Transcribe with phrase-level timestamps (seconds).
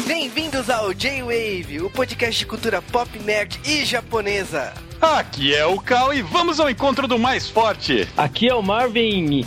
[0.00, 4.72] Bem-vindos ao J-Wave, o podcast de cultura pop, nerd e japonesa.
[5.00, 8.08] Aqui é o Cal e vamos ao encontro do mais forte.
[8.16, 9.44] Aqui é o Marvin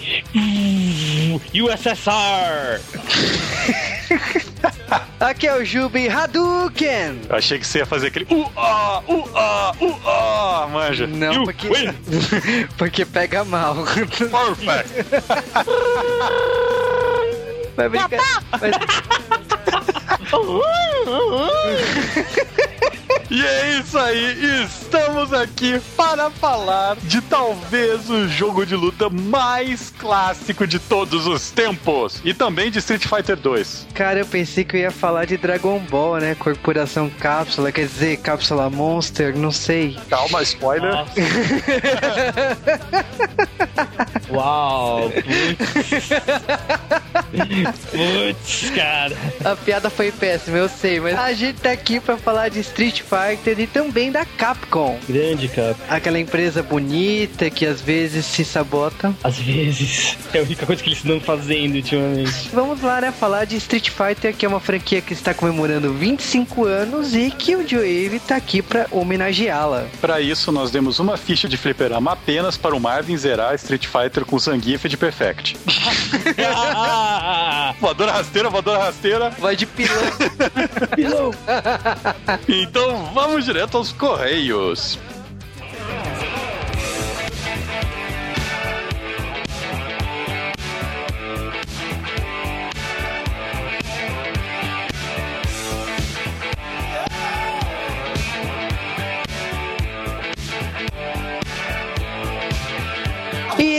[1.53, 2.79] USSR.
[5.19, 7.21] Aqui é o Jubi Hadouken.
[7.27, 11.07] Eu achei que você ia fazer aquele uh-ah, uh-ah, uh-ah, manja.
[11.07, 11.67] Não, You porque,
[12.77, 13.75] porque pega mal.
[13.83, 15.05] Perfect.
[17.75, 18.43] Vai brincar.
[18.51, 19.44] Mas-
[23.29, 29.91] E é isso aí, estamos aqui para falar de talvez o jogo de luta mais
[29.97, 32.21] clássico de todos os tempos.
[32.23, 33.87] E também de Street Fighter 2.
[33.95, 36.35] Cara, eu pensei que eu ia falar de Dragon Ball, né?
[36.35, 39.97] Corporação Cápsula, quer dizer, Cápsula Monster, não sei.
[40.07, 40.93] Calma, spoiler.
[44.31, 46.09] Uau, putz.
[47.35, 49.15] Putz, cara.
[49.43, 53.01] A piada foi péssima, eu sei, mas a gente tá aqui pra falar de Street
[53.01, 54.97] Fighter e também da Capcom.
[55.07, 55.75] Grande, cara.
[55.89, 59.13] Aquela empresa bonita que às vezes se sabota.
[59.23, 60.17] Às vezes.
[60.33, 62.49] É a única coisa que eles estão fazendo ultimamente.
[62.53, 63.11] Vamos lá, né?
[63.11, 67.55] Falar de Street Fighter, que é uma franquia que está comemorando 25 anos e que
[67.55, 69.85] o Joe tá aqui pra homenageá-la.
[70.01, 74.25] Para isso, nós demos uma ficha de fliperama apenas para o Marvin zerar Street Fighter
[74.25, 75.57] com Zangief de Perfect.
[77.79, 79.29] Voadora rasteira, voadora rasteira.
[79.31, 80.03] Vai de pilão.
[80.95, 81.31] Pilão.
[82.47, 84.99] Então vamos direto aos Correios.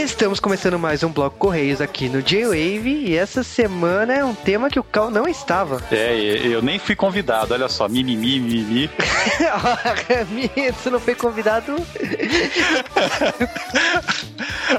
[0.06, 3.06] Estamos começando mais um bloco Correios aqui no J-Wave.
[3.08, 5.82] E essa semana é um tema que o Cal não estava.
[5.90, 8.88] É, eu nem fui convidado, olha só, mimimi, mimimi.
[10.80, 11.74] Você não foi convidado?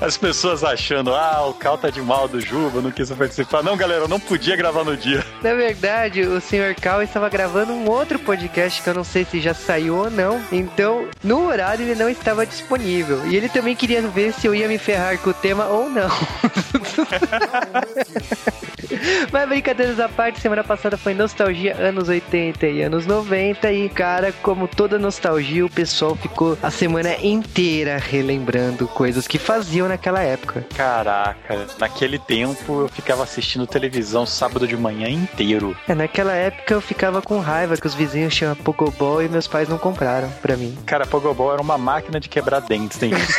[0.01, 3.63] As pessoas achando, ah, o Cal tá de mal do Juba, não quis participar.
[3.63, 5.23] Não, galera, eu não podia gravar no dia.
[5.41, 6.75] Na verdade, o Sr.
[6.79, 10.41] Cal estava gravando um outro podcast que eu não sei se já saiu ou não.
[10.51, 13.27] Então, no horário ele não estava disponível.
[13.27, 16.09] E ele também queria ver se eu ia me ferrar com o tema ou não.
[19.31, 24.31] Mas brincadeiras à parte, semana passada foi nostalgia anos 80 e anos 90 e cara,
[24.41, 30.65] como toda nostalgia, o pessoal ficou a semana inteira relembrando coisas que faziam naquela época.
[30.75, 35.75] Caraca, naquele tempo eu ficava assistindo televisão sábado de manhã inteiro.
[35.87, 39.69] É, naquela época eu ficava com raiva que os vizinhos tinham Pokéball e meus pais
[39.69, 40.77] não compraram pra mim.
[40.85, 43.33] Cara, Pogobol era uma máquina de quebrar dentes, tem isso.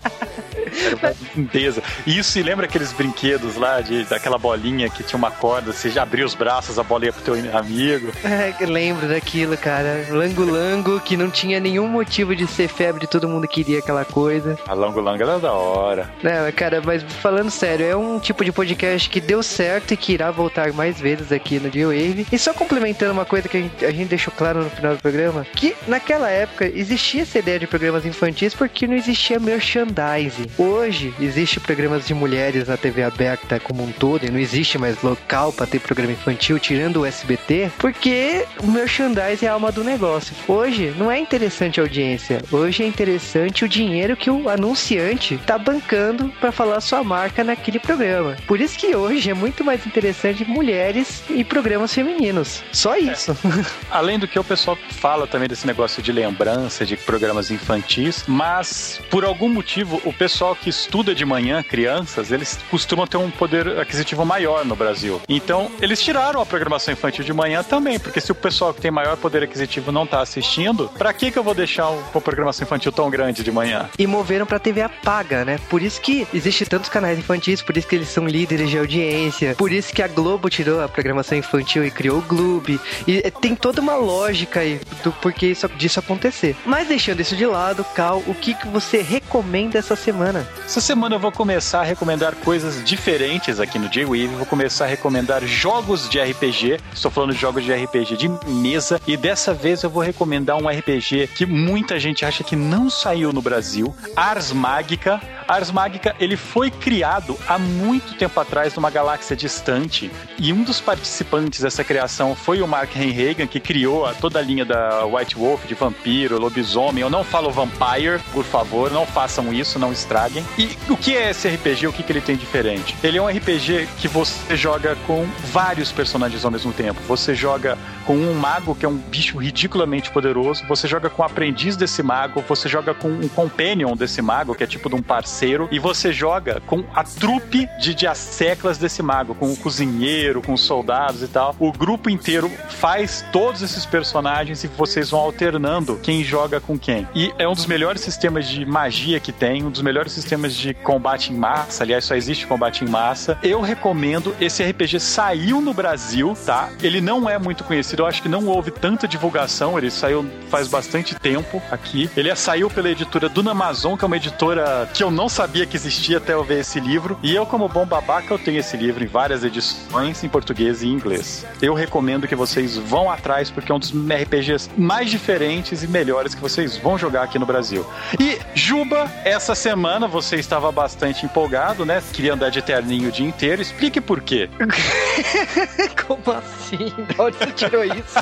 [0.96, 1.84] Uma lindeza.
[2.06, 5.90] E isso se lembra aqueles brinquedos lá, de, daquela bolinha que tinha uma corda, você
[5.90, 8.12] já abria os braços, a bola ia pro teu amigo.
[8.24, 10.06] É, lembro daquilo, cara.
[10.10, 14.58] Lango Lango, que não tinha nenhum motivo de ser febre, todo mundo queria aquela coisa.
[14.68, 16.10] A Lango Lango era da hora.
[16.24, 20.14] Não, cara, mas falando sério, é um tipo de podcast que deu certo e que
[20.14, 22.28] irá voltar mais vezes aqui no G-Wave.
[22.32, 25.02] E só complementando uma coisa que a gente, a gente deixou claro no final do
[25.02, 30.48] programa, que naquela época existia essa ideia de programas infantis porque não existia merchandising.
[30.58, 35.02] Hoje existe programas de mulheres na TV aberta como um todo e não existe mais
[35.02, 39.84] local para ter programa infantil tirando o SBT, porque o merchandising é a alma do
[39.84, 40.36] negócio.
[40.48, 45.58] Hoje não é interessante a audiência, hoje é interessante o dinheiro que o anunciante tá
[45.58, 48.36] bancando para falar sua marca naquele programa.
[48.48, 52.64] Por isso que hoje é muito mais interessante mulheres e programas femininos.
[52.72, 53.36] Só isso.
[53.90, 59.02] Além do que o pessoal fala também desse negócio de lembrança de programas infantis, mas
[59.10, 63.80] por algum motivo o pessoal que estuda de manhã, crianças, eles costumam ter um poder
[63.80, 65.22] aquisitivo maior no Brasil.
[65.30, 68.92] Então, eles tiraram a programação infantil de manhã também, porque se o pessoal que tem
[68.92, 72.92] maior poder aquisitivo não tá assistindo, pra que que eu vou deixar uma programação infantil
[72.92, 73.90] tão grande de manhã?
[73.98, 75.60] e moveram pra TV a paga, né?
[75.70, 79.56] Por isso que existe tantos canais infantis, por isso que eles são líderes de audiência,
[79.56, 82.80] por isso que a Globo tirou a programação infantil e criou o Gloob.
[83.08, 86.56] E tem toda uma lógica aí do porquê isso, disso acontecer.
[86.66, 90.48] Mas deixando isso de lado, Cal, o que, que você recomenda essa semana?
[90.72, 94.28] Essa semana eu vou começar a recomendar coisas diferentes aqui no J-Wave.
[94.28, 96.80] Vou começar a recomendar jogos de RPG.
[96.94, 98.98] Estou falando de jogos de RPG de mesa.
[99.06, 103.34] E dessa vez eu vou recomendar um RPG que muita gente acha que não saiu
[103.34, 103.94] no Brasil.
[104.16, 105.20] Ars Magica.
[105.52, 110.10] Ars Magica, ele foi criado há muito tempo atrás numa galáxia distante
[110.40, 114.64] e um dos participantes dessa criação foi o Mark Henrigan, que criou toda a linha
[114.64, 117.02] da White Wolf, de vampiro, lobisomem.
[117.02, 120.42] Eu não falo vampire, por favor, não façam isso, não estraguem.
[120.58, 121.86] E o que é esse RPG?
[121.86, 122.96] O que, que ele tem diferente?
[123.04, 127.02] Ele é um RPG que você joga com vários personagens ao mesmo tempo.
[127.10, 131.26] Você joga com um mago que é um bicho ridiculamente poderoso, você joga com o
[131.26, 135.02] aprendiz desse mago, você joga com um companion desse mago, que é tipo de um
[135.02, 135.41] parceiro,
[135.72, 140.62] e você joga com a trupe de diasseclas desse mago, com o cozinheiro, com os
[140.62, 141.56] soldados e tal.
[141.60, 147.08] O grupo inteiro faz todos esses personagens e vocês vão alternando quem joga com quem.
[147.16, 150.74] E é um dos melhores sistemas de magia que tem, um dos melhores sistemas de
[150.74, 151.84] combate em massa.
[151.84, 153.38] Aliás, só existe combate em massa.
[153.42, 154.36] Eu recomendo.
[154.40, 156.70] Esse RPG saiu no Brasil, tá?
[156.82, 158.04] Ele não é muito conhecido.
[158.04, 159.78] Eu acho que não houve tanta divulgação.
[159.78, 162.10] Ele saiu faz bastante tempo aqui.
[162.16, 165.76] Ele saiu pela editora Duna Amazon, que é uma editora que eu não sabia que
[165.76, 167.18] existia até eu ver esse livro.
[167.24, 170.88] E eu, como bom babaca, eu tenho esse livro em várias edições, em português e
[170.88, 171.46] em inglês.
[171.62, 176.36] Eu recomendo que vocês vão atrás, porque é um dos RPGs mais diferentes e melhores
[176.36, 177.86] que vocês vão jogar aqui no Brasil.
[178.20, 182.04] E Juba, essa semana você estava bastante empolgado, né?
[182.12, 183.62] Queria andar de terninho o dia inteiro.
[183.62, 184.50] Explique por quê.
[186.06, 186.94] Como assim?
[187.18, 188.20] Onde você tirou isso?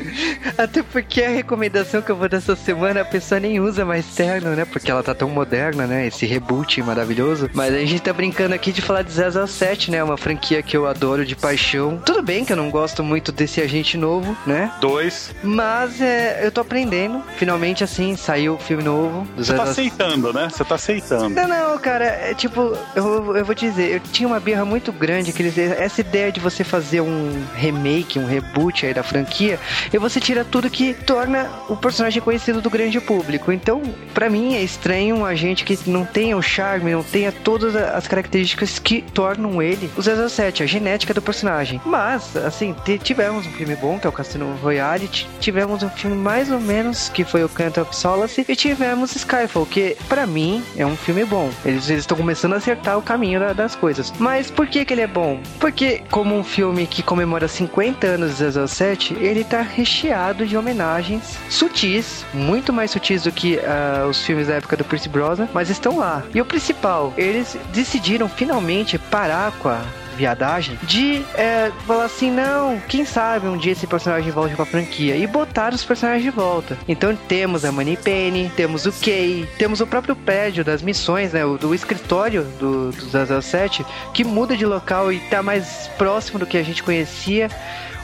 [0.56, 4.50] Até porque a recomendação que eu vou dessa semana, a pessoa nem usa mais terno,
[4.54, 4.64] né?
[4.64, 6.06] Porque ela tá tão moderna, né?
[6.06, 7.50] Esse reboot maravilhoso.
[7.54, 10.02] Mas a gente tá brincando aqui de falar de 007, né?
[10.02, 12.00] Uma franquia que eu adoro de paixão.
[12.04, 14.72] Tudo bem que eu não gosto muito desse agente novo, né?
[14.80, 15.34] Dois.
[15.42, 17.22] Mas é, eu tô aprendendo.
[17.36, 19.26] Finalmente, assim, saiu o filme novo.
[19.36, 19.56] Você 007.
[19.56, 20.48] tá aceitando, né?
[20.50, 21.28] Você tá aceitando.
[21.30, 22.04] Não, não, cara.
[22.04, 25.32] É tipo, eu, eu vou te dizer, eu tinha uma birra muito grande.
[25.32, 29.58] Que eles, essa ideia de você fazer um remake, um reboot aí da franquia,
[29.98, 33.50] e você tira tudo que torna o personagem conhecido do grande público.
[33.50, 33.82] Então,
[34.14, 38.06] para mim, é estranho um agente que não tenha o charme, não tenha todas as
[38.06, 41.80] características que tornam ele o 007, a genética do personagem.
[41.84, 45.08] Mas, assim, tivemos um filme bom, que é o Cassino Royale,
[45.40, 49.66] tivemos um filme mais ou menos, que foi o Canto of Solace, e tivemos Skyfall,
[49.66, 51.50] que para mim é um filme bom.
[51.64, 54.12] Eles estão começando a acertar o caminho da, das coisas.
[54.16, 55.40] Mas por que que ele é bom?
[55.58, 59.87] Porque, como um filme que comemora 50 anos de 007, ele tá recheado
[60.46, 65.08] de homenagens sutis, muito mais sutis do que uh, os filmes da época do Pierce
[65.08, 66.22] Brosnan, mas estão lá.
[66.34, 69.82] E o principal, eles decidiram finalmente parar com a
[70.18, 75.16] viadagem de é, falar assim, não, quem sabe um dia esse personagem volte pra franquia
[75.16, 76.76] e botar os personagens de volta.
[76.88, 81.44] Então temos a Money Penny, temos o Kay, temos o próprio prédio das missões, né,
[81.44, 86.46] o do escritório do, do 007, que muda de local e tá mais próximo do
[86.46, 87.48] que a gente conhecia.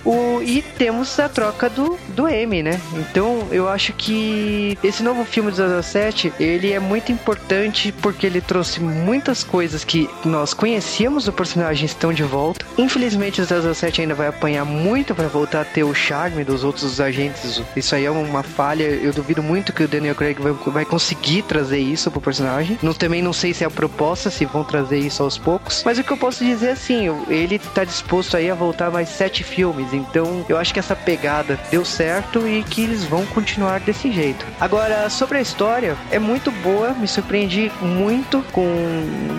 [0.05, 2.81] O, e temos a troca do, do M, né?
[2.95, 8.41] Então eu acho que esse novo filme do 007 ele é muito importante porque ele
[8.41, 12.65] trouxe muitas coisas que nós conhecíamos do personagem estão de volta.
[12.77, 17.01] Infelizmente o 007 ainda vai apanhar muito para voltar a ter o charme dos outros
[17.01, 17.63] agentes.
[17.75, 18.85] Isso aí é uma falha.
[18.85, 22.79] Eu duvido muito que o Daniel Craig vai, vai conseguir trazer isso pro personagem.
[22.83, 25.83] Não, também não sei se é a proposta, se vão trazer isso aos poucos.
[25.85, 29.09] Mas o que eu posso dizer é assim, ele tá disposto aí a voltar mais
[29.09, 33.81] sete filmes então eu acho que essa pegada deu certo e que eles vão continuar
[33.81, 34.45] desse jeito.
[34.61, 38.65] Agora, sobre a história, é muito boa, me surpreendi muito com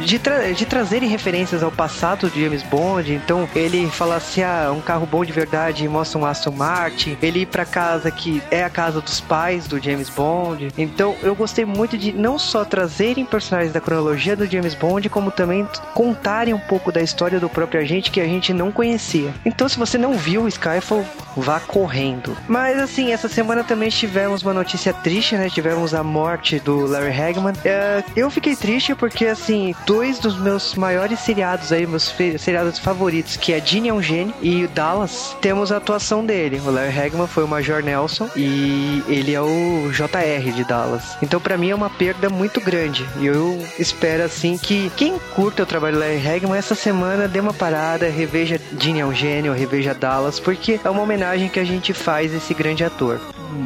[0.03, 3.13] de, tra de trazerem referências ao passado de James Bond.
[3.13, 7.17] Então ele fala assim: ah, um carro bom de verdade mostra um Aston Martin.
[7.21, 10.69] Ele ir pra casa que é a casa dos pais do James Bond.
[10.77, 15.31] Então eu gostei muito de não só trazerem personagens da cronologia do James Bond, como
[15.31, 19.33] também contarem um pouco da história do próprio agente que a gente não conhecia.
[19.45, 21.05] Então, se você não viu Skyfall,
[21.37, 22.35] vá correndo.
[22.47, 25.49] Mas assim, essa semana também tivemos uma notícia triste, né?
[25.49, 27.53] Tivemos a morte do Larry Hagman.
[27.63, 33.37] É, eu fiquei triste porque, assim, dois dos meus maiores seriados aí, meus seriados favoritos,
[33.37, 36.61] que é Ginny é um Gênio e Dallas, temos a atuação dele.
[36.65, 41.17] O Larry Hagman foi o Major Nelson e ele é o JR de Dallas.
[41.21, 43.05] Então, para mim, é uma perda muito grande.
[43.19, 47.39] E eu espero, assim, que quem curta o trabalho do Larry Hagman, essa semana dê
[47.39, 51.63] uma parada, reveja Ginny é um Gênio, reveja Dallas, porque é uma homenagem que a
[51.63, 53.19] gente faz a esse grande ator.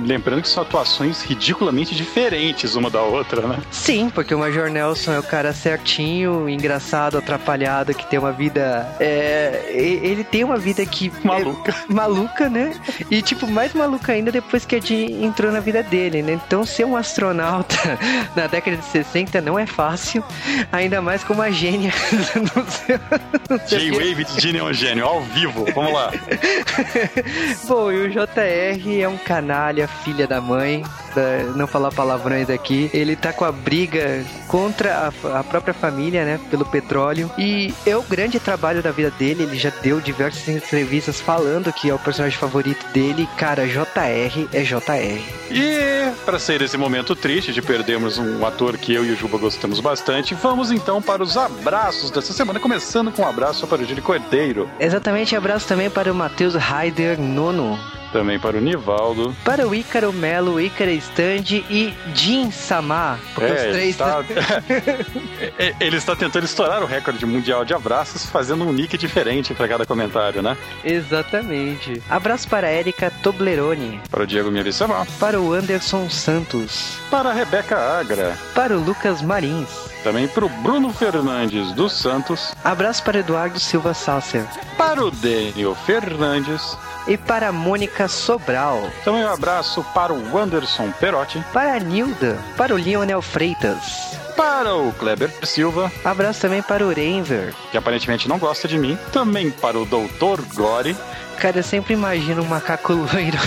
[0.06, 3.60] Lembrando que são atuações ridiculamente diferentes uma da outra, né?
[3.72, 8.96] Sim, porque o Major Nelson é o cara certinho, engraçado, atrapalhado, que tem uma vida.
[9.00, 11.12] É, ele tem uma vida que.
[11.24, 11.72] Maluca.
[11.72, 12.74] É, maluca, né?
[13.10, 16.40] E, tipo, mais maluca ainda depois que a Jean entrou na vida dele, né?
[16.46, 17.76] Então, ser um astronauta
[18.36, 20.24] na década de 60 não é fácil,
[20.72, 21.92] ainda mais com uma gênia.
[23.68, 25.66] J-Wave de Gene é um gênio, ao vivo.
[25.74, 26.12] Vamos lá.
[27.68, 32.90] Bom, e o JR é um canalha, filha da mãe, pra não falar palavrões aqui.
[32.94, 36.40] Ele tá com a briga contra a, a, própria família, né?
[36.50, 37.30] Pelo petróleo.
[37.38, 39.44] E é o grande trabalho da vida dele.
[39.44, 43.28] Ele já deu diversas entrevistas falando que é o personagem favorito dele.
[43.38, 45.40] Cara, JR é JR.
[45.52, 49.38] E para sair desse momento triste de perdermos um ator que eu e o Juba
[49.38, 53.86] gostamos bastante, vamos então para os abraços dessa semana, começando com um abraço para o
[53.86, 54.70] Júlio Cordeiro.
[54.80, 57.80] Exatamente, abraço também para o Matheus Raider Nono.
[58.12, 59.36] Também para o Nivaldo.
[59.44, 63.20] Para o Ícaro Melo, Ícaro Stand e Jin Samar.
[63.40, 63.90] É, os três.
[63.90, 64.24] Está...
[65.80, 69.86] ele está tentando estourar o recorde mundial de abraços, fazendo um nick diferente para cada
[69.86, 70.58] comentário, né?
[70.84, 72.02] Exatamente.
[72.10, 74.02] Abraço para a Erika Toblerone.
[74.10, 75.06] Para o Diego Miavicamar.
[75.20, 76.98] Para o Anderson Santos.
[77.12, 78.36] Para a Rebeca Agra.
[78.56, 79.90] Para o Lucas Marins.
[80.04, 82.54] Também para o Bruno Fernandes dos Santos.
[82.64, 84.46] Abraço para Eduardo Silva Salser.
[84.78, 86.78] Para o Daniel Fernandes
[87.08, 88.90] e para a Mônica Sobral.
[89.04, 91.44] Também um abraço para o Anderson Perotti.
[91.52, 92.38] Para a Nilda.
[92.56, 94.18] Para o Lionel Freitas.
[94.36, 95.92] Para o Kleber Silva.
[96.06, 97.54] Abraço também para o Renver.
[97.72, 98.98] Que aparentemente não gosta de mim.
[99.12, 100.96] Também para o Doutor Gore.
[101.40, 103.38] Cara, eu sempre imagino um macaco loiro.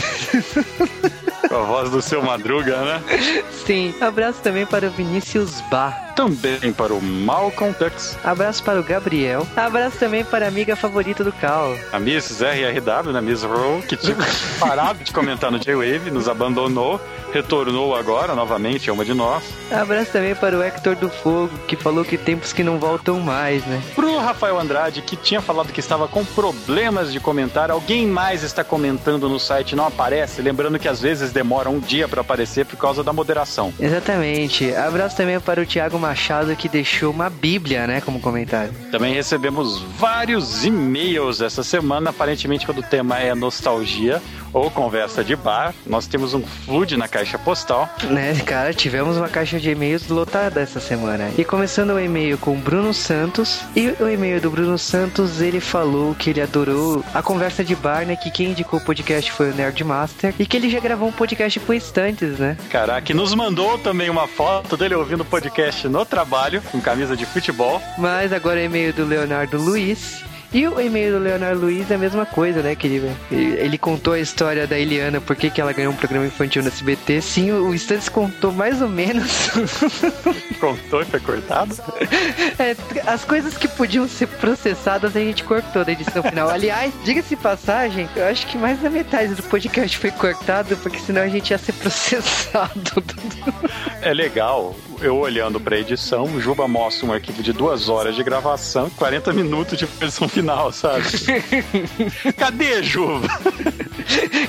[1.49, 3.03] Com a voz do seu Madruga, né?
[3.67, 3.95] Sim.
[4.01, 6.13] Abraço também para o Vinícius Bar.
[6.17, 8.17] Também para o Malcolm Tux.
[8.23, 9.47] Abraço para o Gabriel.
[9.57, 11.75] Abraço também para a amiga favorita do Cal.
[11.93, 13.21] A Miss RRW, né?
[13.21, 14.17] Miss Rowe, que tinha
[14.61, 17.01] parado de comentar no J-Wave, nos abandonou,
[17.33, 19.43] retornou agora novamente, é uma de nós.
[19.71, 23.65] Abraço também para o Hector do Fogo, que falou que tempos que não voltam mais,
[23.65, 23.83] né?
[23.95, 27.71] Pro Rafael Andrade, que tinha falado que estava com problemas de comentar.
[27.83, 30.41] Alguém mais está comentando no site, não aparece?
[30.41, 33.75] Lembrando que às vezes demora um dia para aparecer por causa da moderação.
[33.81, 34.73] Exatamente.
[34.73, 38.73] Abraço também para o Thiago Machado que deixou uma bíblia, né, como comentário.
[38.93, 44.23] Também recebemos vários e-mails essa semana, aparentemente quando o tema é nostalgia
[44.53, 45.75] ou conversa de bar.
[45.85, 47.89] Nós temos um flood na caixa postal.
[48.05, 51.31] Né, cara, tivemos uma caixa de e-mails lotada essa semana.
[51.37, 53.63] E começando o e-mail com Bruno Santos.
[53.75, 57.72] E o e-mail do Bruno Santos, ele falou que ele adorou a conversa de
[58.07, 58.17] né?
[58.17, 60.35] Que quem indicou o podcast foi o Nerd Master.
[60.39, 62.57] E que ele já gravou um podcast por instantes, né?
[62.71, 67.27] Caraca, nos mandou também uma foto dele ouvindo o podcast no trabalho, com camisa de
[67.27, 67.81] futebol.
[67.99, 70.32] Mas agora é e-mail do Leonardo Luiz.
[70.53, 72.75] E o e-mail do Leonardo Luiz é a mesma coisa, né?
[72.75, 72.87] Que
[73.31, 76.69] ele, contou a história da Eliana, por que, que ela ganhou um programa infantil no
[76.69, 77.23] SBT.
[77.23, 79.49] Sim, o Stannis contou mais ou menos.
[80.61, 81.75] contou e foi cortado?
[82.59, 86.51] É, as coisas que podiam ser processadas a gente cortou da edição final.
[86.51, 91.23] Aliás, diga-se passagem, eu acho que mais da metade do podcast foi cortado, porque senão
[91.23, 93.03] a gente ia ser processado.
[94.03, 98.23] É legal eu olhando pra edição, o Juba mostra um arquivo de duas horas de
[98.23, 100.42] gravação e 40 minutos de versão final,
[100.73, 101.05] sabe?
[102.37, 103.29] Cadê, Juba?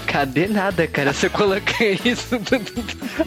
[0.07, 1.13] Cadê nada, cara?
[1.13, 2.35] Você coloca isso.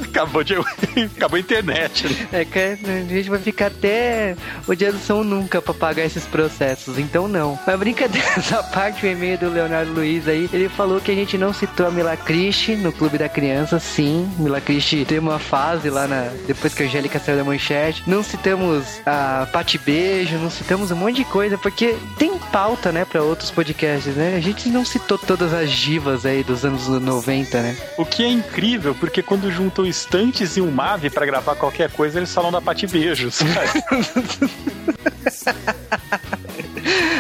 [0.09, 0.55] Acabou, de...
[1.17, 2.07] Acabou a internet.
[2.07, 2.29] Né?
[2.33, 2.75] É que a
[3.15, 7.59] gente vai ficar até o dia do São Nunca pra pagar esses processos, então não.
[7.67, 11.37] Mas brincadeira essa parte, o e-mail do Leonardo Luiz aí, ele falou que a gente
[11.37, 14.31] não citou a Milacriste no Clube da Criança, sim.
[14.39, 16.31] Milacriste teve uma fase lá na.
[16.47, 18.03] depois que a Angélica saiu da manchete.
[18.07, 23.05] Não citamos a Pati Beijo, não citamos um monte de coisa, porque tem pauta, né,
[23.05, 24.35] pra outros podcasts, né?
[24.35, 27.77] A gente não citou todas as divas aí dos anos 90, né?
[27.99, 32.19] O que é incrível, porque quando juntam estantes e um Mave para gravar qualquer coisa,
[32.19, 33.53] eles falam da Pati Beijo, sabe?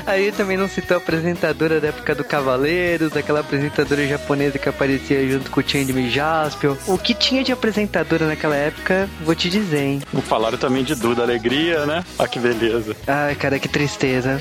[0.06, 5.28] Aí também não citou a apresentadora da época do Cavaleiros, aquela apresentadora japonesa que aparecia
[5.28, 6.76] junto com o Changeman Jaspion.
[6.86, 10.02] O que tinha de apresentadora naquela época, vou te dizer, hein?
[10.22, 12.04] Falaram também de Duda Alegria, né?
[12.18, 12.96] Ah, que beleza.
[13.06, 14.40] Ai, cara, que tristeza.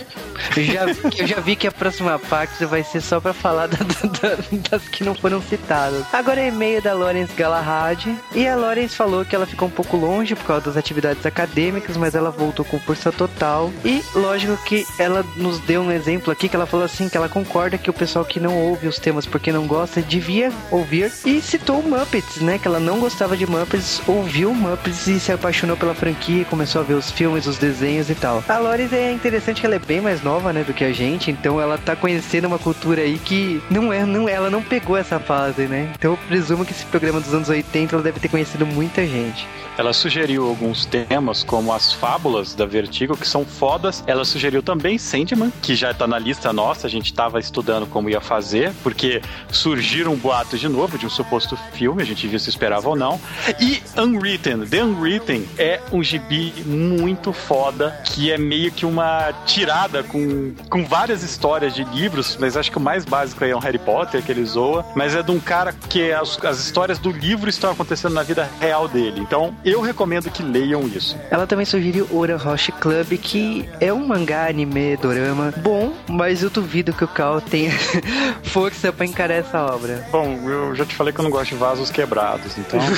[0.55, 0.85] Eu já,
[1.17, 4.87] eu já vi que a próxima parte vai ser só pra falar da, da, das
[4.87, 6.05] que não foram citadas.
[6.13, 8.05] Agora é e-mail da Lawrence Galahad.
[8.33, 11.97] E a Lawrence falou que ela ficou um pouco longe por causa das atividades acadêmicas,
[11.97, 13.71] mas ela voltou com força total.
[13.83, 17.29] E lógico que ela nos deu um exemplo aqui que ela falou assim que ela
[17.29, 21.41] concorda que o pessoal que não ouve os temas porque não gosta devia ouvir e
[21.41, 22.57] citou Muppets, né?
[22.57, 26.83] Que ela não gostava de Muppets, ouviu Muppets e se apaixonou pela franquia, começou a
[26.83, 28.43] ver os filmes, os desenhos e tal.
[28.47, 31.31] A Loris é interessante que ela é bem mais nova, né, do que a gente,
[31.31, 35.19] então ela tá conhecendo uma cultura aí que não é, não, ela não pegou essa
[35.19, 35.91] fase, né?
[35.97, 39.47] Então eu presumo que esse programa dos anos 80 ela deve ter conhecido muita gente.
[39.77, 44.03] Ela sugeriu alguns temas como as fábulas da Vertigo que são fodas.
[44.07, 48.09] Ela sugeriu também Sandman Que já tá na lista nossa, a gente tava estudando como
[48.09, 49.21] ia fazer, porque
[49.51, 52.95] surgiram um boatos de novo de um suposto filme, a gente viu se esperava ou
[52.95, 53.19] não.
[53.59, 60.03] E Unwritten, The Unwritten é um gibi muito foda, que é meio que uma tirada
[60.03, 63.59] com, com várias histórias de livros, mas acho que o mais básico aí é um
[63.59, 67.11] Harry Potter, que ele zoa, mas é de um cara que as, as histórias do
[67.11, 69.19] livro estão acontecendo na vida real dele.
[69.19, 71.17] Então, eu recomendo que leiam isso.
[71.29, 76.49] Ela também sugeriu Ora Roche Club, que é um mangá, anime, dorama bom, mas eu
[76.49, 77.71] duvido que o Cal tenha
[78.43, 80.07] força para encarar essa obra.
[80.11, 82.79] Bom, eu já te falei que eu não gosto de vasos quebrados, então.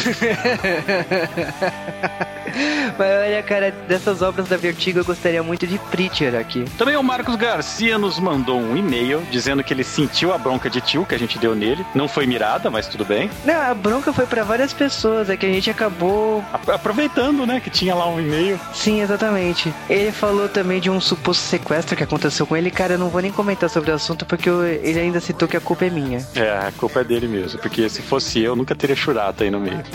[2.98, 6.66] Mas olha, cara, dessas obras da Vertigo eu gostaria muito de Preacher aqui.
[6.78, 10.82] Também o Marcos Garcia nos mandou um e-mail dizendo que ele sentiu a bronca de
[10.82, 11.86] tio que a gente deu nele.
[11.94, 13.30] Não foi mirada, mas tudo bem.
[13.46, 16.44] Não, a bronca foi para várias pessoas, é que a gente acabou.
[16.68, 18.60] Aproveitando, né, que tinha lá um e-mail.
[18.74, 19.74] Sim, exatamente.
[19.90, 22.72] Ele falou também de um suposto sequestro que aconteceu com ele.
[22.72, 25.58] Cara, eu não vou nem comentar sobre o assunto porque eu, ele ainda citou que
[25.58, 26.26] a culpa é minha.
[26.36, 27.60] É, a culpa é dele mesmo.
[27.60, 29.84] Porque se fosse eu, nunca teria churado aí no meio.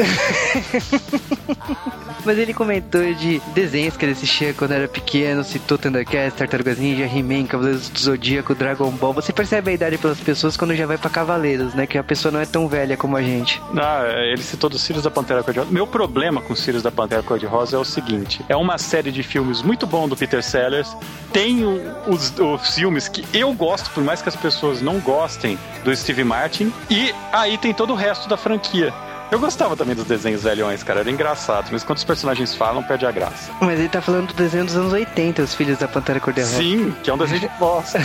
[2.24, 7.04] mas ele comentou de desenhos que ele assistia quando era pequeno, citou Thundercats, Tartarugas Ninja,
[7.04, 9.12] He-Man, Cavaleiros do Zodíaco, Dragon Ball.
[9.12, 11.86] Você percebe a idade pelas pessoas quando já vai para Cavaleiros, né?
[11.86, 13.60] Que a pessoa não é tão velha como a gente.
[13.76, 15.70] Ah, ele citou dos Sirius da Pantera Cor-de-Rosa.
[15.70, 19.62] Meu problema com Sirius da Pantera Cor-de-Rosa é o seguinte: é uma série de filmes
[19.62, 20.96] muito bom do Peter Sellers.
[21.32, 21.64] Tem
[22.06, 26.24] os, os filmes que eu gosto, por mais que as pessoas não gostem, do Steve
[26.24, 26.72] Martin.
[26.90, 28.92] E aí tem todo o resto da franquia.
[29.32, 31.00] Eu gostava também dos desenhos velhões, cara.
[31.00, 31.70] Era engraçado.
[31.72, 33.50] Mas quando os personagens falam, perde a graça.
[33.62, 36.58] Mas ele tá falando do desenho dos anos 80, Os Filhos da Pantera Cor-de-Rosa.
[36.58, 37.98] Sim, que é um desenho de bosta.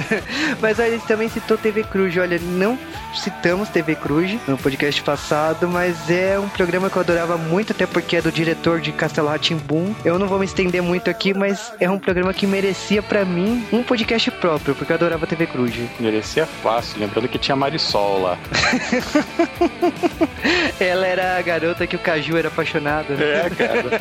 [0.60, 2.14] mas aí ele também citou TV Cruz.
[2.18, 2.78] Olha, não
[3.14, 7.86] citamos TV Cruz no podcast passado, mas é um programa que eu adorava muito, até
[7.86, 9.30] porque é do diretor de Castelo
[9.64, 9.94] Boom.
[10.04, 13.66] Eu não vou me estender muito aqui, mas é um programa que merecia para mim
[13.72, 15.74] um podcast próprio, porque eu adorava TV Cruz.
[15.98, 18.38] Merecia fácil, lembrando que tinha Marisol lá.
[20.80, 23.14] Ela era a garota que o Caju era apaixonado.
[23.14, 24.00] É, cara.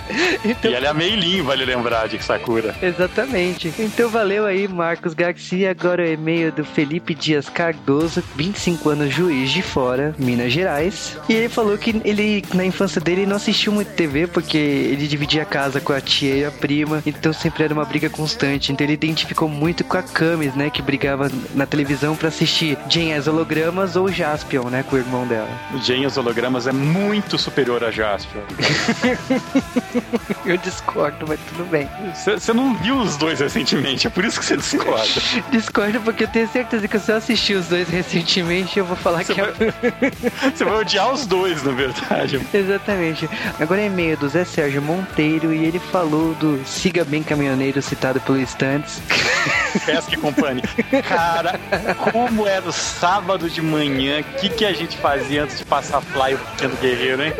[0.44, 0.70] Então...
[0.70, 2.74] E ela é a Meilin, vale lembrar, de Sakura.
[2.80, 3.72] Exatamente.
[3.78, 5.70] Então valeu aí, Marcos Garcia.
[5.70, 11.18] Agora o e-mail do Felipe Dias Cardoso, 25 anos, juiz de fora, Minas Gerais.
[11.28, 15.42] E ele falou que ele, na infância dele, não assistiu muito TV, porque ele dividia
[15.42, 18.72] a casa com a tia e a prima, então sempre era uma briga constante.
[18.72, 23.14] Então ele identificou muito com a Camis, né, que brigava na televisão para assistir Jane
[23.14, 25.48] as Hologramas ou Jaspion, né, com o irmão dela.
[25.82, 28.42] Jane as Hologramas é muito superior a Jaspion.
[30.44, 31.88] Eu discordo, mas tudo bem.
[32.14, 35.20] Você não viu os dois recentemente, é por isso que você discorda.
[35.50, 39.24] discordo porque eu tenho certeza que se eu assistir os dois recentemente, eu vou falar
[39.24, 39.52] cê que vai...
[40.54, 42.40] Você vai odiar os dois, na verdade.
[42.52, 43.28] Exatamente.
[43.58, 48.20] Agora é e-mail do Zé Sérgio Monteiro e ele falou do Siga Bem Caminhoneiro citado
[48.20, 49.00] pelo Stunts.
[49.84, 50.62] Pesca Company.
[51.06, 51.58] Cara,
[52.12, 56.00] como era o sábado de manhã, o que, que a gente fazia antes de passar
[56.00, 57.32] fly o pequeno guerreiro, hein?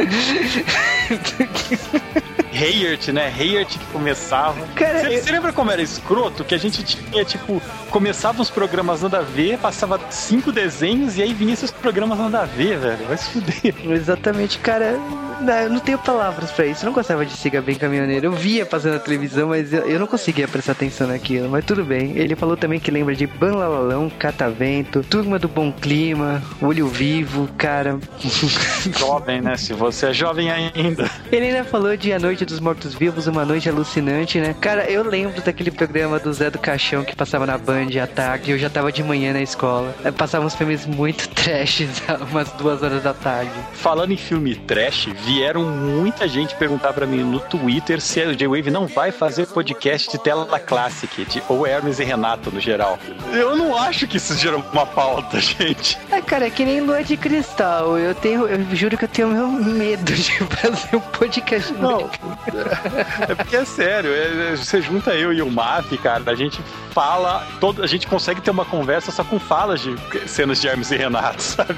[2.56, 3.32] Hayert, né?
[3.36, 4.66] Hayert que começava.
[4.74, 5.32] Cara, você, eu...
[5.32, 6.44] lembra como era escroto?
[6.44, 11.22] Que a gente tinha, tipo, começava os programas nada a ver, passava cinco desenhos e
[11.22, 13.06] aí vinha esses programas nada a ver, velho.
[13.06, 13.74] Vai se fuder.
[13.90, 14.98] Exatamente, cara.
[15.40, 16.84] Não, eu não tenho palavras pra isso.
[16.84, 18.26] Eu não gostava de Siga Bem Caminhoneiro.
[18.26, 21.48] Eu via passando na televisão, mas eu, eu, não conseguia prestar atenção naquilo.
[21.48, 22.16] Mas tudo bem.
[22.16, 27.98] Ele falou também que lembra de Banlalalão, Catavento, Turma do Bom Clima, Olho Vivo, cara.
[28.98, 29.56] Jovem, né?
[29.56, 31.10] Se você é jovem ainda.
[31.30, 34.54] Ele ainda falou de A Noite dos Mortos-Vivos, Uma Noite Alucinante, né?
[34.60, 38.50] Cara, eu lembro daquele programa do Zé do Caixão que passava na Band à tarde.
[38.50, 39.94] Eu já tava de manhã na escola.
[40.16, 41.82] Passava uns filmes muito trash,
[42.30, 43.50] umas duas horas da tarde.
[43.74, 48.70] Falando em filme trash, vieram muita gente perguntar para mim no Twitter se a J-Wave
[48.70, 52.96] não vai fazer podcast de tela classic, de, ou Hermes e Renato no geral.
[53.32, 55.98] Eu não acho que isso gera uma pauta, gente.
[56.12, 57.98] É, cara, é que nem lua de cristal.
[57.98, 61.72] Eu tenho, eu juro que eu tenho meu medo de fazer um podcast.
[61.72, 62.08] Não,
[63.28, 66.60] é porque é sério, é, é, você junta eu e o Maf, cara, a gente
[66.92, 69.96] fala, todo, a gente consegue ter uma conversa só com falas de
[70.28, 71.74] cenas de Hermes e Renato, sabe?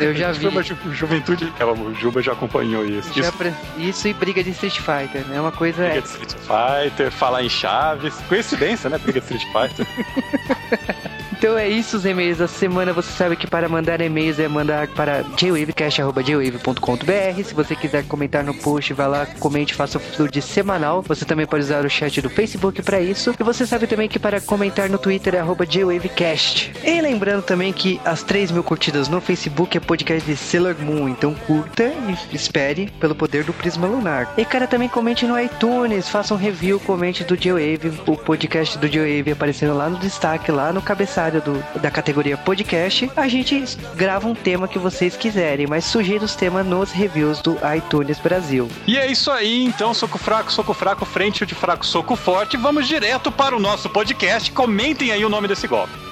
[0.00, 0.40] Eu já vi.
[0.40, 1.52] Foi uma ju juventude.
[1.58, 3.12] É, o Juba já acompanhou isso.
[3.14, 3.54] Já isso.
[3.78, 4.08] isso.
[4.08, 5.36] e briga de Street Fighter, né?
[5.36, 5.84] É uma coisa.
[5.84, 8.14] Briga de Street Fighter, falar em chaves.
[8.28, 8.98] Coincidência, né?
[8.98, 9.86] Briga de Street Fighter.
[11.38, 12.94] Então é isso, os e-mails da semana.
[12.94, 17.42] Você sabe que para mandar e-mails é mandar para jwavecast.jwave.com.br.
[17.44, 21.02] Se você quiser comentar no post, vai lá, comente, faça o fluid semanal.
[21.02, 23.34] Você também pode usar o chat do Facebook para isso.
[23.38, 26.72] E você sabe também que para comentar no Twitter é jwavecast.
[26.82, 31.08] E lembrando também que as 3 mil curtidas no Facebook é podcast de Sailor Moon,
[31.08, 34.32] então curta e espere pelo poder do Prisma Lunar.
[34.36, 38.88] E cara, também comente no iTunes, faça um review, comente do G-Wave, o podcast do
[38.88, 43.10] G-Wave aparecendo lá no destaque, lá no cabeçalho do, da categoria podcast.
[43.16, 47.56] A gente grava um tema que vocês quiserem, mas sugira os temas nos reviews do
[47.76, 48.68] iTunes Brasil.
[48.86, 52.56] E é isso aí, então, soco fraco, soco fraco, frente de fraco, soco forte.
[52.56, 54.50] Vamos direto para o nosso podcast.
[54.52, 56.05] Comentem aí o nome desse golpe.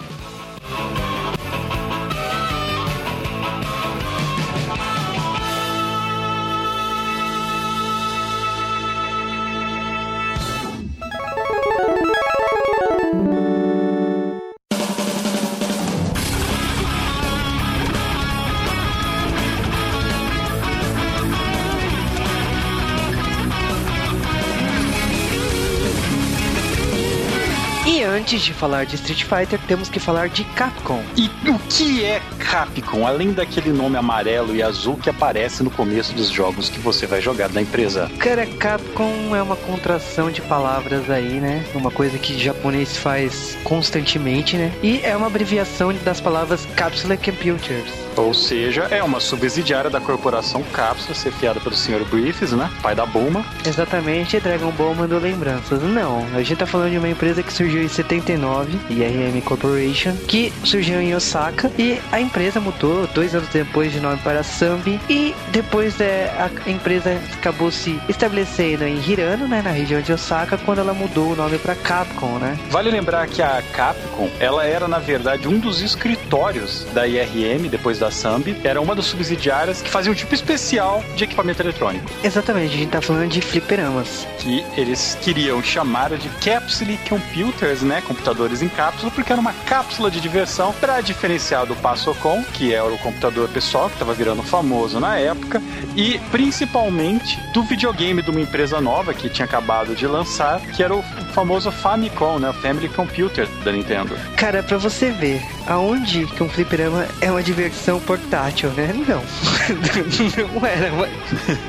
[28.35, 31.01] Antes de falar de Street Fighter, temos que falar de Capcom.
[31.17, 36.13] E o que é Capcom, além daquele nome amarelo e azul que aparece no começo
[36.15, 38.11] dos jogos que você vai jogar da empresa?
[38.19, 41.65] Cara, Capcom é uma contração de palavras aí, né?
[41.77, 44.73] Uma coisa que japonês faz constantemente, né?
[44.83, 48.04] E é uma abreviação das palavras Capsule Computers.
[48.17, 52.05] Ou seja, é uma subsidiária da corporação Cápsula, chefiada pelo Sr.
[52.11, 52.71] Griffiths, né?
[52.83, 53.45] Pai da Bulma.
[53.67, 55.83] Exatamente, Dragon Ball mandou lembranças.
[55.83, 60.53] Não, a gente tá falando de uma empresa que surgiu em 79, IRM Corporation, que
[60.65, 65.35] surgiu em Osaka e a empresa mudou dois anos depois de nome para Sambi e
[65.51, 70.79] depois é, a empresa acabou se estabelecendo em Hirano, né, na região de Osaka, quando
[70.79, 72.59] ela mudou o nome para Capcom, né?
[72.71, 77.99] Vale lembrar que a Capcom, ela era na verdade um dos escritórios da IRM depois
[77.99, 82.75] da Sambi, era uma das subsidiárias que fazia um tipo especial de equipamento eletrônico, Exatamente,
[82.75, 84.27] a gente tá falando de fliperamas.
[84.39, 90.11] que eles queriam chamar de Capsule Computers, né, computadores em cápsula, porque era uma cápsula
[90.11, 95.01] de diversão para diferenciar do Passocom, que era o computador pessoal que estava virando famoso
[95.01, 95.63] na época,
[95.97, 100.95] e principalmente do videogame de uma empresa nova que tinha acabado de lançar, que era
[100.95, 101.03] o
[101.35, 104.17] famoso Famicom, né, o Family Computer da Nintendo.
[104.37, 108.91] Cara, pra você ver aonde que um fliperama é uma diversão portátil, né?
[109.07, 109.23] Não.
[110.61, 110.93] não era.
[110.93, 111.09] uma-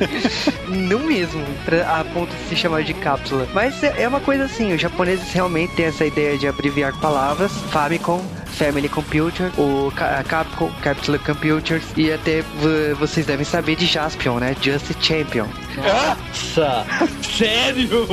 [0.70, 3.48] não mesmo, pra, a ponto de se chamar de cápsula.
[3.54, 7.52] Mas é é uma coisa assim, os japoneses realmente têm essa ideia de abreviar palavras.
[7.72, 9.92] Famicom, Family Computer, o
[10.28, 12.44] Capcom, Capsule Computers, e até
[13.00, 14.56] vocês devem saber de Jaspion, né?
[14.62, 15.48] Just Champion.
[15.78, 16.86] Nossa!
[17.38, 18.06] Sério?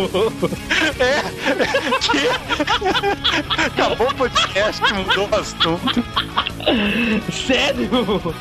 [3.66, 6.02] Acabou o podcast, mudou o assunto.
[7.30, 7.88] Sério?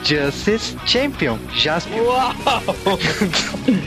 [0.04, 2.04] Justice Champion, Jaspion.
[2.04, 2.34] Uau!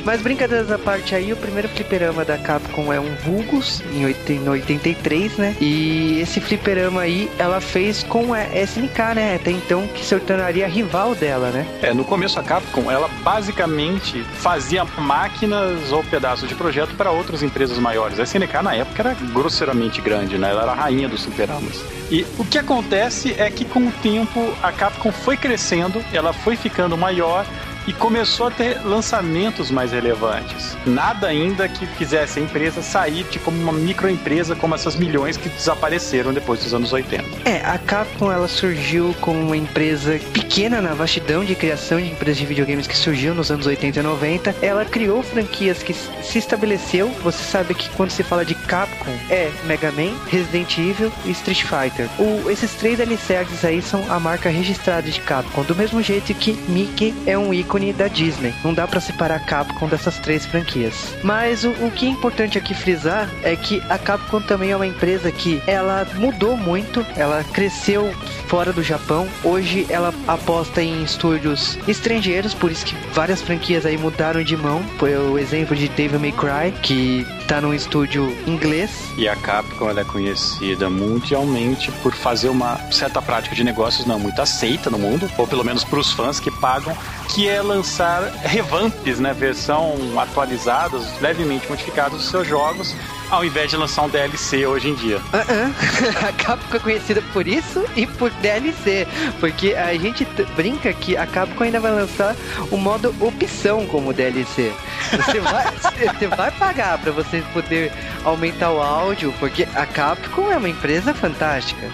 [0.05, 4.51] Mas brincadeiras à parte aí, o primeiro fliperama da Capcom é um Vulgus, em 80
[4.51, 5.57] 83, né?
[5.61, 9.35] E esse fliperama aí, ela fez com a SNK, né?
[9.37, 11.67] Até então, que se tornaria rival dela, né?
[11.83, 17.43] É, no começo a Capcom, ela basicamente fazia máquinas ou pedaços de projeto para outras
[17.43, 18.19] empresas maiores.
[18.19, 20.51] A SNK na época era grosseiramente grande, né?
[20.51, 21.83] Ela era a rainha dos superamas.
[22.11, 24.24] E o que acontece é que com o tempo
[24.63, 27.47] a Capcom foi crescendo, ela foi ficando maior
[27.87, 30.77] e começou a ter lançamentos mais relevantes.
[30.87, 35.49] Nada ainda que fizesse a empresa sair de como uma microempresa como essas milhões que
[35.49, 37.25] desapareceram depois dos anos 80.
[37.45, 42.39] É, a Capcom ela surgiu como uma empresa pequena na vastidão de criação de empresas
[42.39, 44.55] de videogames que surgiu nos anos 80 e 90.
[44.63, 47.09] Ela criou franquias que se estabeleceu.
[47.23, 51.63] Você sabe que quando se fala de Capcom é Mega Man, Resident Evil e Street
[51.63, 52.09] Fighter.
[52.19, 55.63] O, esses três alicerces aí são a marca registrada de Capcom.
[55.63, 58.55] Do mesmo jeito que Mickey é um ícone da Disney.
[58.65, 61.15] Não dá pra separar a Capcom dessas três franquias.
[61.23, 64.87] Mas o, o que é importante aqui frisar é que a Capcom também é uma
[64.87, 68.13] empresa que ela mudou muito, ela cresceu
[68.47, 69.29] fora do Japão.
[69.43, 74.83] Hoje ela aposta em estúdios estrangeiros, por isso que várias franquias aí mudaram de mão.
[74.99, 78.91] Foi o exemplo de Devil May Cry, que tá num estúdio inglês.
[79.17, 84.19] E a Capcom ela é conhecida mundialmente por fazer uma certa prática de negócios não
[84.19, 86.97] muito aceita no mundo, ou pelo menos para os fãs que pagam,
[87.29, 92.95] que é lançar revamps, né, versão atualizadas, levemente modificadas dos seus jogos,
[93.31, 95.21] ao invés de lançar um DLC hoje em dia.
[95.33, 96.29] Ah, ah.
[96.29, 99.07] a Capcom é conhecida por isso e por DLC,
[99.41, 100.25] porque a gente
[100.57, 102.37] brinca que a Capcom ainda vai lançar
[102.71, 104.73] o modo opção como DLC.
[105.11, 105.65] Você vai,
[106.19, 107.93] você vai pagar pra você você poder
[108.25, 111.89] aumentar o áudio, porque a Capcom é uma empresa fantástica.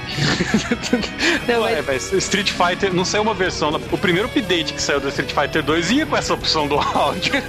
[1.48, 2.12] não, Ué, mas...
[2.12, 3.70] Street Fighter não saiu uma versão.
[3.90, 7.32] O primeiro update que saiu do Street Fighter 2 ia com essa opção do áudio.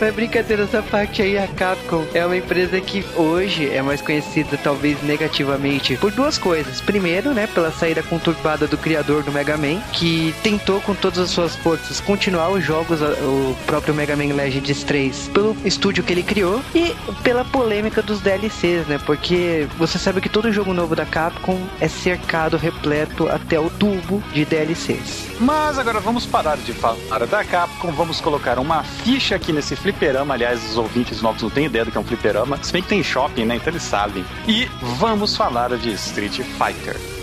[0.00, 4.58] Mas brincadeira essa parte aí, a Capcom é uma empresa que hoje é mais conhecida,
[4.62, 6.80] talvez negativamente, por duas coisas.
[6.80, 11.30] Primeiro, né, pela saída conturbada do criador do Mega Man, que tentou com todas as
[11.30, 16.22] suas forças continuar os jogos, o próprio Mega Man Legends 3, pelo estúdio que ele
[16.22, 19.00] criou, e pela polêmica dos DLCs, né?
[19.04, 24.22] Porque você sabe que todo jogo novo da Capcom é cercado, repleto até o tubo
[24.32, 25.26] de DLCs.
[25.40, 30.34] Mas agora vamos parar de falar da Capcom, vamos colocar uma ficha aqui nesse fliperama.
[30.34, 32.88] Aliás, os ouvintes novos não têm ideia do que é um fliperama, se bem que
[32.88, 33.56] tem shopping, né?
[33.56, 34.24] Então eles sabem.
[34.46, 34.68] E
[34.98, 37.15] vamos falar de Street Fighter.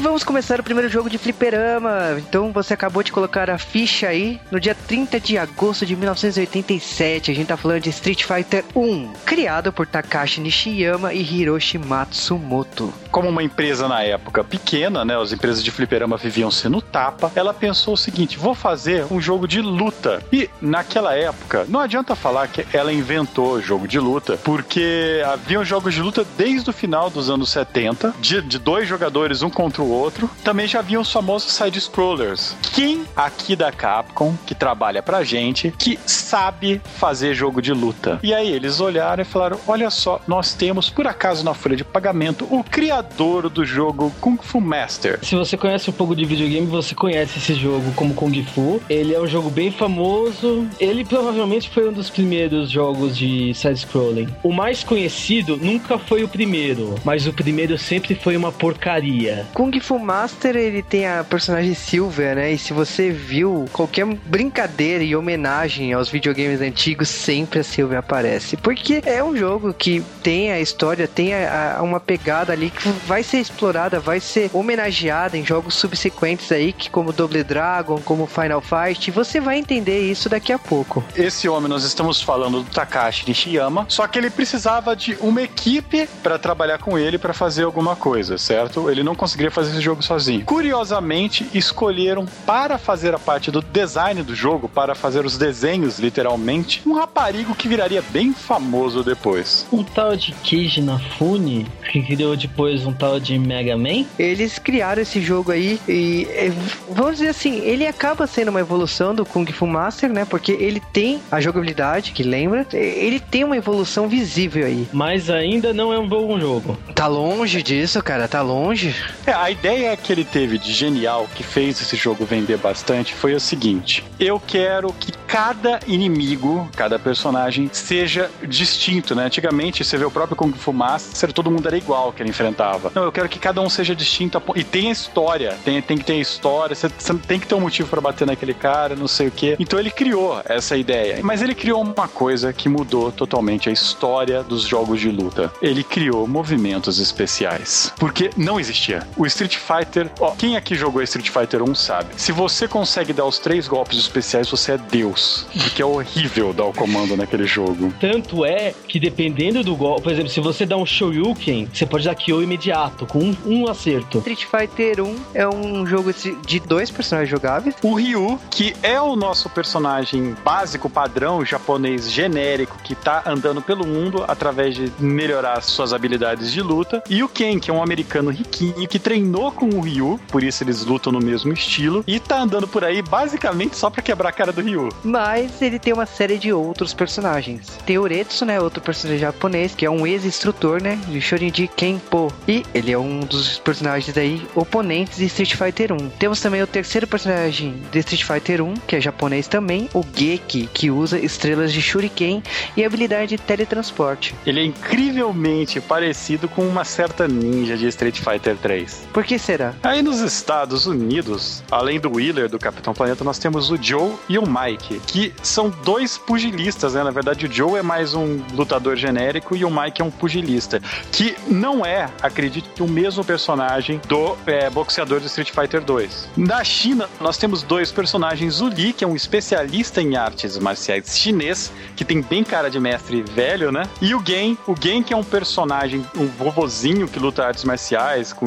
[0.00, 2.16] E vamos começar o primeiro jogo de fliperama.
[2.16, 4.40] Então você acabou de colocar a ficha aí.
[4.50, 9.12] No dia 30 de agosto de 1987, a gente tá falando de Street Fighter 1,
[9.26, 12.90] criado por Takashi Nishiyama e Hiroshi Matsumoto.
[13.10, 17.52] Como uma empresa na época pequena, né, as empresas de fliperama viviam sendo tapa, ela
[17.52, 20.22] pensou o seguinte: vou fazer um jogo de luta.
[20.32, 25.92] E naquela época, não adianta falar que ela inventou jogo de luta, porque haviam jogos
[25.92, 29.89] de luta desde o final dos anos 70, de, de dois jogadores, um contra o
[29.90, 30.30] outro.
[30.44, 32.56] Também já havia os famosos side-scrollers.
[32.74, 38.18] Quem aqui da Capcom, que trabalha pra gente, que sabe fazer jogo de luta?
[38.22, 41.84] E aí eles olharam e falaram: olha só, nós temos, por acaso, na folha de
[41.84, 45.18] pagamento, o criador do jogo Kung Fu Master.
[45.22, 48.80] Se você conhece um pouco de videogame, você conhece esse jogo como Kung Fu.
[48.88, 50.66] Ele é um jogo bem famoso.
[50.78, 54.28] Ele provavelmente foi um dos primeiros jogos de side-scrolling.
[54.42, 59.46] O mais conhecido nunca foi o primeiro, mas o primeiro sempre foi uma porcaria.
[59.54, 62.52] Kung Fu Master, ele tem a personagem Silver, né?
[62.52, 68.56] E se você viu qualquer brincadeira e homenagem aos videogames antigos, sempre a Silver aparece.
[68.56, 72.88] Porque é um jogo que tem a história, tem a, a, uma pegada ali que
[73.06, 78.26] vai ser explorada, vai ser homenageada em jogos subsequentes aí, que como Double Dragon, como
[78.26, 81.02] Final Fight, você vai entender isso daqui a pouco.
[81.16, 86.08] Esse homem, nós estamos falando do Takashi Nishiyama, só que ele precisava de uma equipe
[86.22, 88.90] para trabalhar com ele para fazer alguma coisa, certo?
[88.90, 90.44] Ele não conseguiria fazer esse jogo sozinho.
[90.44, 96.82] Curiosamente, escolheram para fazer a parte do design do jogo, para fazer os desenhos, literalmente,
[96.86, 99.66] um raparigo que viraria bem famoso depois.
[99.72, 104.04] Um tal de Keiji Nafune, que criou depois um tal de Mega Man?
[104.18, 106.52] Eles criaram esse jogo aí e, é,
[106.90, 110.24] vamos dizer assim, ele acaba sendo uma evolução do Kung Fu Master, né?
[110.24, 114.88] Porque ele tem a jogabilidade, que lembra, ele tem uma evolução visível aí.
[114.92, 116.78] Mas ainda não é um bom jogo.
[116.94, 118.94] Tá longe disso, cara, tá longe.
[119.26, 123.34] É, a ideia que ele teve de genial, que fez esse jogo vender bastante, foi
[123.34, 129.26] o seguinte: eu quero que cada inimigo, cada personagem, seja distinto, né?
[129.26, 132.90] Antigamente, você vê o próprio Kung Fu Master, todo mundo era igual que ele enfrentava.
[132.94, 136.16] Não, eu quero que cada um seja distinto e tenha história, tem, tem que ter
[136.16, 139.30] história, você, você tem que ter um motivo para bater naquele cara, não sei o
[139.30, 139.56] quê.
[139.58, 141.20] Então ele criou essa ideia.
[141.22, 145.52] Mas ele criou uma coisa que mudou totalmente a história dos jogos de luta.
[145.60, 147.92] Ele criou movimentos especiais.
[147.98, 149.06] Porque não existia.
[149.16, 152.14] O Street Fighter, ó, quem aqui jogou Street Fighter 1 sabe.
[152.16, 155.46] Se você consegue dar os três golpes especiais, você é Deus.
[155.52, 157.92] Porque é horrível dar o comando naquele jogo.
[158.00, 162.04] Tanto é que dependendo do golpe, por exemplo, se você dá um Shoryuken, você pode
[162.04, 164.18] dar KO imediato, com um, um acerto.
[164.18, 166.12] Street Fighter 1 é um jogo
[166.46, 167.74] de dois personagens jogáveis.
[167.82, 173.86] O Ryu, que é o nosso personagem básico, padrão, japonês genérico, que tá andando pelo
[173.86, 177.02] mundo através de melhorar suas habilidades de luta.
[177.08, 180.42] E o Ken, que é um americano riquinho que treina treinou com o Ryu, por
[180.42, 184.30] isso eles lutam no mesmo estilo, e tá andando por aí basicamente só pra quebrar
[184.30, 184.88] a cara do Ryu.
[185.04, 187.78] Mas ele tem uma série de outros personagens.
[187.86, 188.60] Tem Uretsu, né?
[188.60, 190.98] Outro personagem japonês, que é um ex-instrutor, né?
[191.06, 192.32] De Shorinji Kenpo.
[192.48, 196.10] E ele é um dos personagens aí oponentes de Street Fighter 1.
[196.10, 200.68] Temos também o terceiro personagem de Street Fighter 1, que é japonês também, o Geki,
[200.72, 202.42] que usa estrelas de Shuriken
[202.76, 204.34] e habilidade de teletransporte.
[204.44, 209.08] Ele é incrivelmente parecido com uma certa ninja de Street Fighter 3.
[209.12, 209.74] Por que será?
[209.82, 214.38] Aí nos Estados Unidos, além do Wheeler, do Capitão Planeta, nós temos o Joe e
[214.38, 217.02] o Mike, que são dois pugilistas, né?
[217.02, 220.80] Na verdade, o Joe é mais um lutador genérico e o Mike é um pugilista,
[221.12, 226.28] que não é, acredite, o mesmo personagem do é, boxeador de Street Fighter 2.
[226.36, 231.18] Na China, nós temos dois personagens, o Li, que é um especialista em artes marciais
[231.18, 233.82] chinês, que tem bem cara de mestre velho, né?
[234.00, 238.32] E o Gen, o Gen que é um personagem, um vovozinho que luta artes marciais
[238.32, 238.46] com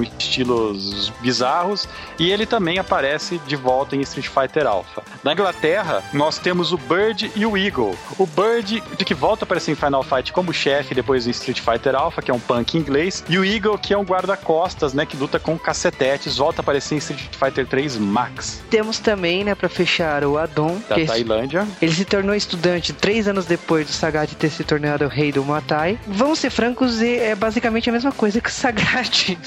[1.21, 1.88] bizarros,
[2.19, 5.04] e ele também aparece de volta em Street Fighter Alpha.
[5.23, 7.97] Na Inglaterra, nós temos o Bird e o Eagle.
[8.17, 11.60] O Bird, de que volta a aparecer em Final Fight como chefe depois em Street
[11.60, 15.06] Fighter Alpha, que é um punk inglês, e o Eagle, que é um guarda-costas, né,
[15.06, 18.62] que luta com cacetetes, volta a aparecer em Street Fighter 3 Max.
[18.69, 20.80] Temos também, né, pra fechar, o Adon.
[20.88, 21.67] Da que Tailândia.
[21.82, 25.43] Ele se tornou estudante três anos depois do Sagat ter se tornado o rei do
[25.43, 25.63] Muay
[26.08, 29.38] Vamos ser francos, é basicamente a mesma coisa que o Sagat.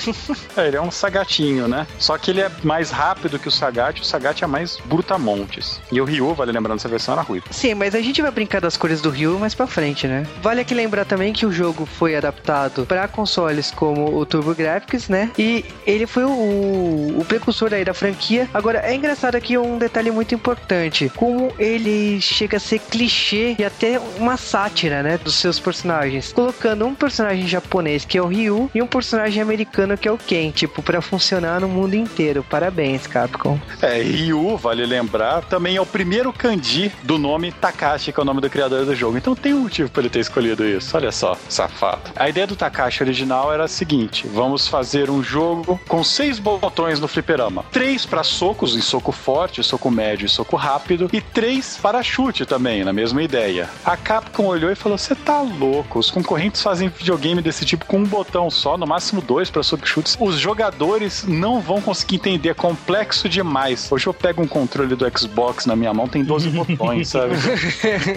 [0.57, 1.87] é, ele é um Sagatinho, né?
[1.99, 5.81] Só que ele é mais rápido que o Sagat, o Sagat é mais brutamontes.
[5.93, 7.47] E o Ryu, vale lembrando, essa versão era ruiva.
[7.51, 10.27] Sim, mas a gente vai brincar das cores do Ryu mais pra frente, né?
[10.43, 15.31] Vale aqui lembrar também que o jogo foi adaptado para consoles como o TurboGrafx, né?
[15.39, 18.49] E ele foi o, o precursor aí da franquia.
[18.53, 23.65] Agora, é engraçado aqui um detalhe muito importante, como ele chega a ser clichê e
[23.65, 28.71] até uma sátira, né, dos seus personagens, colocando um personagem japonês que é o Ryu
[28.75, 32.43] e um personagem americano que é o Ken, tipo, para funcionar no mundo inteiro.
[32.43, 33.59] Parabéns, Capcom.
[33.83, 38.25] É, Ryu, vale lembrar, também é o primeiro kanji do nome Takashi, que é o
[38.25, 39.19] nome do criador do jogo.
[39.19, 40.97] Então tem um motivo para ele ter escolhido isso.
[40.97, 42.13] Olha só, safado.
[42.17, 46.99] A ideia do Takashi original era a seguinte: vamos fazer um jogo com seis botões
[46.99, 47.65] no fliperama.
[47.71, 52.47] Três para socos, em soco forte, soco médio e soco rápido, e três para chute
[52.47, 53.69] também, na mesma ideia.
[53.85, 55.99] A Capcom olhou e falou: Você tá louco?
[55.99, 59.87] Os concorrentes fazem videogame desse tipo com um botão só, no máximo dois para soco
[59.87, 60.17] chutes.
[60.19, 60.86] Os jogadores
[61.27, 63.91] não vão conseguir entender, é complexo demais.
[63.91, 67.35] Hoje eu pego um controle do Xbox na minha mão, tem 12 botões, sabe?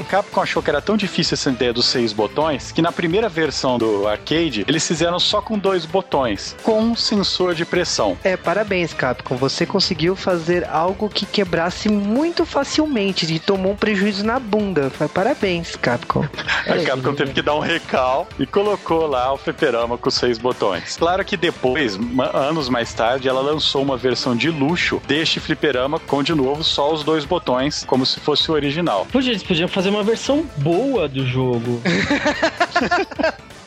[0.09, 3.77] Capcom achou que era tão difícil essa ideia dos seis botões que na primeira versão
[3.77, 8.17] do arcade eles fizeram só com dois botões, com um sensor de pressão.
[8.23, 9.35] É, parabéns, Capcom.
[9.35, 14.91] Você conseguiu fazer algo que quebrasse muito facilmente e tomou um prejuízo na bunda.
[15.13, 16.25] Parabéns, Capcom.
[16.67, 20.97] A Capcom teve que dar um recal e colocou lá o fliperama com seis botões.
[20.97, 21.97] Claro que depois,
[22.33, 26.91] anos mais tarde, ela lançou uma versão de luxo deste fliperama com de novo só
[26.91, 29.07] os dois botões, como se fosse o original.
[29.11, 31.81] Poxa, eles podiam fazer uma versão boa do jogo.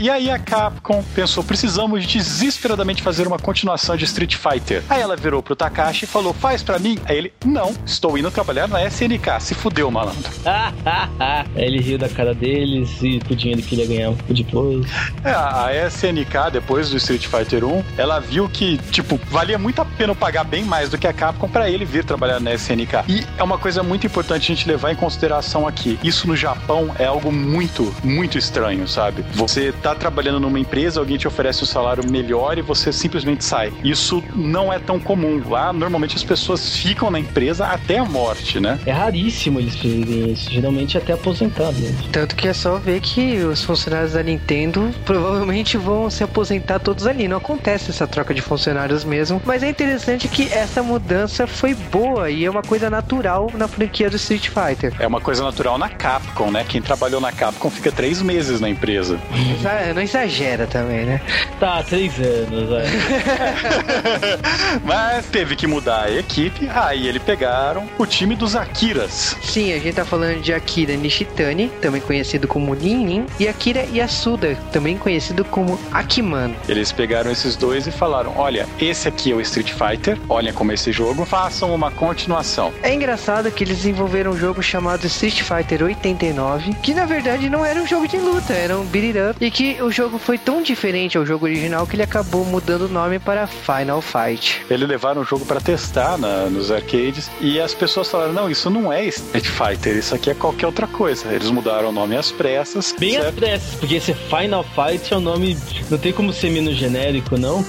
[0.00, 4.80] E aí a Capcom pensou, precisamos desesperadamente fazer uma continuação de Street Fighter.
[4.88, 6.96] Aí ela virou pro Takashi e falou, faz para mim?
[7.04, 9.40] Aí ele, não, estou indo trabalhar na SNK.
[9.40, 10.30] Se fudeu, malandro.
[11.56, 14.86] ele riu da cara deles e com o dinheiro que ele ia ganhar depois.
[15.24, 19.84] É, a SNK, depois do Street Fighter 1, ela viu que, tipo, valia muito a
[19.84, 23.04] pena pagar bem mais do que a Capcom para ele vir trabalhar na SNK.
[23.08, 25.98] E é uma coisa muito importante a gente levar em consideração aqui.
[26.04, 29.24] Isso no Japão é algo muito, muito estranho, sabe?
[29.34, 33.72] Você tá trabalhando numa empresa, alguém te oferece um salário melhor e você simplesmente sai.
[33.82, 35.42] Isso não é tão comum.
[35.48, 38.78] Lá, normalmente as pessoas ficam na empresa até a morte, né?
[38.86, 41.76] É raríssimo eles fazerem isso, geralmente até aposentado.
[42.12, 47.06] Tanto que é só ver que os funcionários da Nintendo provavelmente vão se aposentar todos
[47.06, 47.28] ali.
[47.28, 52.30] Não acontece essa troca de funcionários mesmo, mas é interessante que essa mudança foi boa
[52.30, 54.92] e é uma coisa natural na franquia do Street Fighter.
[54.98, 56.64] É uma coisa natural na Capcom, né?
[56.66, 59.18] Quem trabalhou na Capcom fica três meses na empresa.
[59.78, 61.20] É, não exagera também, né?
[61.60, 62.84] Tá, três anos, é.
[64.84, 69.36] Mas teve que mudar a equipe, aí eles pegaram o time dos Akiras.
[69.42, 73.86] Sim, a gente tá falando de Akira Nishitani, também conhecido como Nin Nin, e Akira
[73.92, 76.54] Yasuda, também conhecido como Akiman.
[76.68, 80.72] Eles pegaram esses dois e falaram: olha, esse aqui é o Street Fighter, olha como
[80.72, 82.72] é esse jogo, façam uma continuação.
[82.82, 87.64] É engraçado que eles desenvolveram um jogo chamado Street Fighter 89, que na verdade não
[87.64, 90.38] era um jogo de luta, era um beat it up, e que o jogo foi
[90.38, 94.64] tão diferente ao jogo original que ele acabou mudando o nome para Final Fight.
[94.70, 98.70] Eles levaram o jogo para testar na, nos arcades e as pessoas falaram: não, isso
[98.70, 101.32] não é Street Fighter, isso aqui é qualquer outra coisa.
[101.32, 102.94] Eles mudaram o nome às pressas.
[102.98, 103.28] Bem certo?
[103.28, 105.56] às pressas, porque esse Final Fight é um nome.
[105.90, 107.64] Não tem como ser menos genérico, não?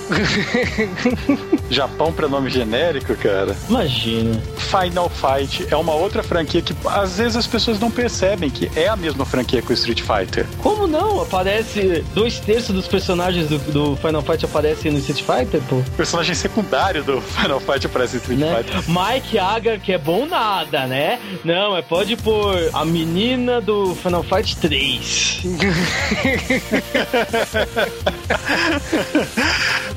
[1.69, 3.55] Japão para nome genérico, cara.
[3.69, 4.41] Imagina.
[4.57, 8.87] Final Fight é uma outra franquia que às vezes as pessoas não percebem que é
[8.87, 10.45] a mesma franquia que o Street Fighter.
[10.61, 11.21] Como não?
[11.21, 15.81] Aparece dois terços dos personagens do, do Final Fight aparece no Street Fighter, pô?
[15.97, 18.55] Personagem secundário do Final Fight aparece em Street Né?
[18.63, 18.83] Fighter.
[18.87, 21.19] Mike Agar, que é bom nada, né?
[21.43, 25.41] Não, é pode pôr a menina do Final Fight 3.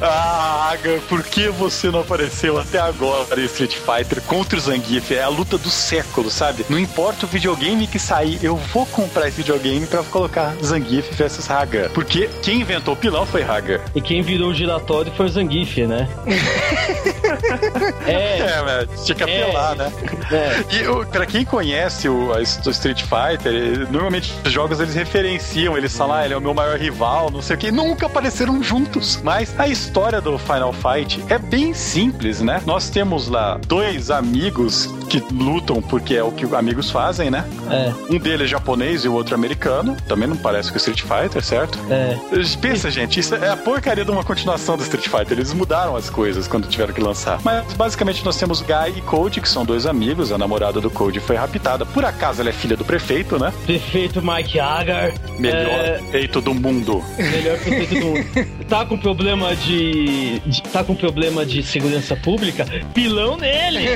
[0.00, 5.12] Ah, Aga, por que você não apareceu até agora em Street Fighter contra o Zangief?
[5.14, 6.64] É a luta do século, sabe?
[6.68, 11.48] Não importa o videogame que sair, eu vou comprar esse videogame pra colocar Zangief versus
[11.50, 11.81] Haga.
[11.88, 13.80] Porque quem inventou o pilão foi Haga.
[13.94, 16.08] E quem virou o giratório foi o Zangief, né?
[18.06, 19.42] é, É, mas tinha que É.
[19.44, 19.92] apelar, né?
[20.30, 20.76] é.
[20.76, 22.40] E o- pra quem conhece o, o
[22.70, 26.54] Street Fighter, ele- normalmente os jogos eles referenciam, eles falam, ah, ele é o meu
[26.54, 29.20] maior rival, não sei o que, nunca apareceram juntos.
[29.22, 32.60] Mas a história do Final Fight é bem simples, né?
[32.66, 37.44] Nós temos lá dois amigos que lutam porque é o que amigos fazem, né?
[37.70, 39.96] É, Um deles é japonês e o outro americano.
[40.08, 41.71] Também não parece com o Street Fighter, certo?
[41.90, 42.16] É.
[42.60, 45.32] Pensa, gente, isso é a porcaria de uma continuação do Street Fighter.
[45.32, 47.40] Eles mudaram as coisas quando tiveram que lançar.
[47.42, 50.32] Mas basicamente nós temos Guy e Code, que são dois amigos.
[50.32, 51.84] A namorada do Code foi raptada.
[51.86, 53.52] Por acaso ela é filha do prefeito, né?
[53.66, 55.12] Prefeito Mike Agar.
[55.38, 57.02] Melhor É, prefeito do mundo.
[57.18, 58.66] melhor prefeito do mundo.
[58.68, 62.64] Tá com problema de, de- Tá com problema de segurança pública?
[62.94, 63.88] Pilão nele!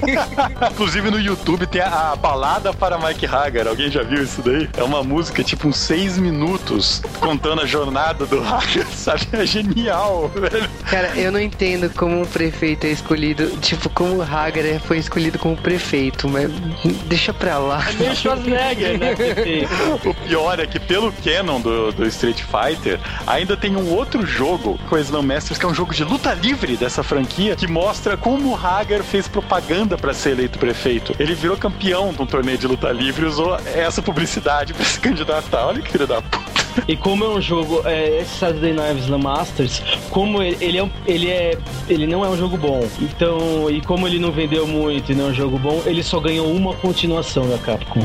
[0.72, 3.66] Inclusive no YouTube tem a, a balada para Mike Hagar.
[3.68, 4.68] Alguém já viu isso daí?
[4.76, 9.26] É uma música tipo uns seis minutos contando a jornada do Hagar, sabe?
[9.32, 10.68] É genial, velho.
[10.90, 13.48] Cara, eu não entendo como um prefeito é escolhido.
[13.58, 16.50] Tipo, como o Hagar foi escolhido como prefeito, mas
[17.06, 17.84] deixa pra lá.
[17.88, 19.70] É meio Schwarzenegger, né, prefeito?
[20.06, 24.78] O pior é que pelo canon do, do Street Fighter, ainda tem um outro jogo
[24.88, 28.16] com a Slam Masters, que é um jogo de luta livre dessa franquia, que mostra
[28.16, 31.14] como o Hagar fez propaganda pra ser eleito prefeito.
[31.18, 35.00] Ele virou campeão de um torneio de luta livre e usou essa publicidade pra se
[35.00, 35.66] candidatar.
[35.66, 36.45] Olha que filho da puta.
[36.88, 40.90] E como é um jogo, é, esse Saturday Night Slam Masters, como ele, ele é,
[41.06, 41.58] ele é,
[41.88, 42.86] ele não é um jogo bom.
[43.00, 46.20] Então, e como ele não vendeu muito e não é um jogo bom, ele só
[46.20, 48.04] ganhou uma continuação da Capcom.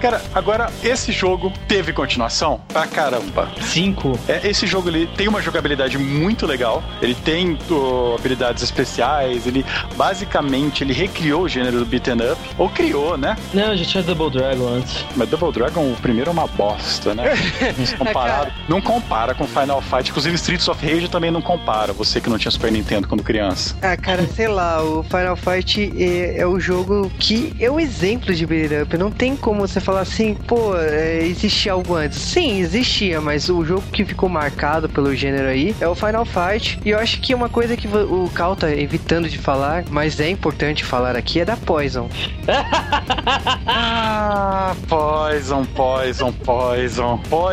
[0.00, 3.50] Cara, agora esse jogo teve continuação pra caramba.
[3.60, 4.18] Cinco.
[4.26, 6.82] É, esse jogo ele tem uma jogabilidade muito legal.
[7.02, 9.46] Ele tem ó, habilidades especiais.
[9.46, 9.64] Ele
[9.96, 13.36] basicamente ele recriou o gênero do beaten up ou criou, né?
[13.52, 15.04] Não, já tinha Double Dragon antes.
[15.16, 17.24] Mas Double Dragon o primeiro é uma bosta, né?
[17.98, 20.10] Comparado, não compara com Final Fight.
[20.10, 21.92] Inclusive Streets of Rage também não compara.
[21.92, 23.76] Você que não tinha Super Nintendo quando criança.
[23.82, 28.34] Ah, cara, sei lá, o Final Fight é, é o jogo que é o exemplo
[28.34, 28.96] de beat up.
[28.96, 32.18] Não tem como você falar assim, pô, é, existia algo antes.
[32.18, 36.80] Sim, existia, mas o jogo que ficou marcado pelo gênero aí é o Final Fight.
[36.84, 40.28] E eu acho que uma coisa que o Cal tá evitando de falar, mas é
[40.28, 42.08] importante falar aqui, é da Poison.
[43.72, 47.49] Ah, Poison, Poison, Poison, Poison.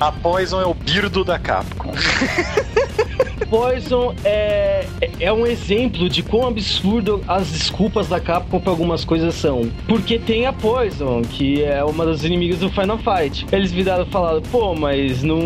[0.00, 1.92] A Poison é o birdo da Capcom.
[3.48, 4.86] Poison é,
[5.18, 9.70] é um exemplo de quão absurdo as desculpas da Capcom pra algumas coisas são.
[9.86, 13.46] Porque tem a Poison, que é uma das inimigas do Final Fight.
[13.52, 15.38] Eles viraram e falaram, pô, mas não,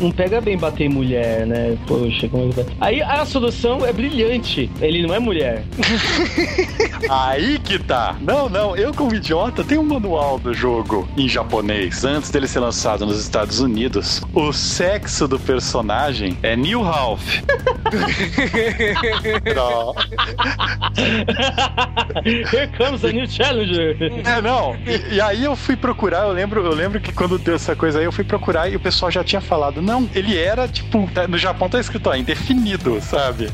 [0.00, 1.76] não pega bem bater em mulher, né?
[1.86, 2.66] Poxa, como é que vai?
[2.80, 4.70] Aí a solução é brilhante.
[4.80, 5.64] Ele não é mulher.
[7.08, 8.16] Aí que tá.
[8.20, 12.04] Não, não, eu como idiota tenho um manual do jogo em japonês.
[12.04, 17.40] Antes dele ser lançado nos Estados Unidos, o sexo do personagem é New Ralph.
[19.54, 19.94] Não.
[22.24, 23.96] Here comes a new challenger.
[24.24, 24.76] É, não.
[24.86, 27.98] E, e aí eu fui procurar, eu lembro, eu lembro que quando deu essa coisa
[27.98, 31.26] aí, eu fui procurar e o pessoal já tinha falado, não, ele era, tipo, tá-
[31.28, 33.50] no Japão tá escrito, ó, indefinido, sabe?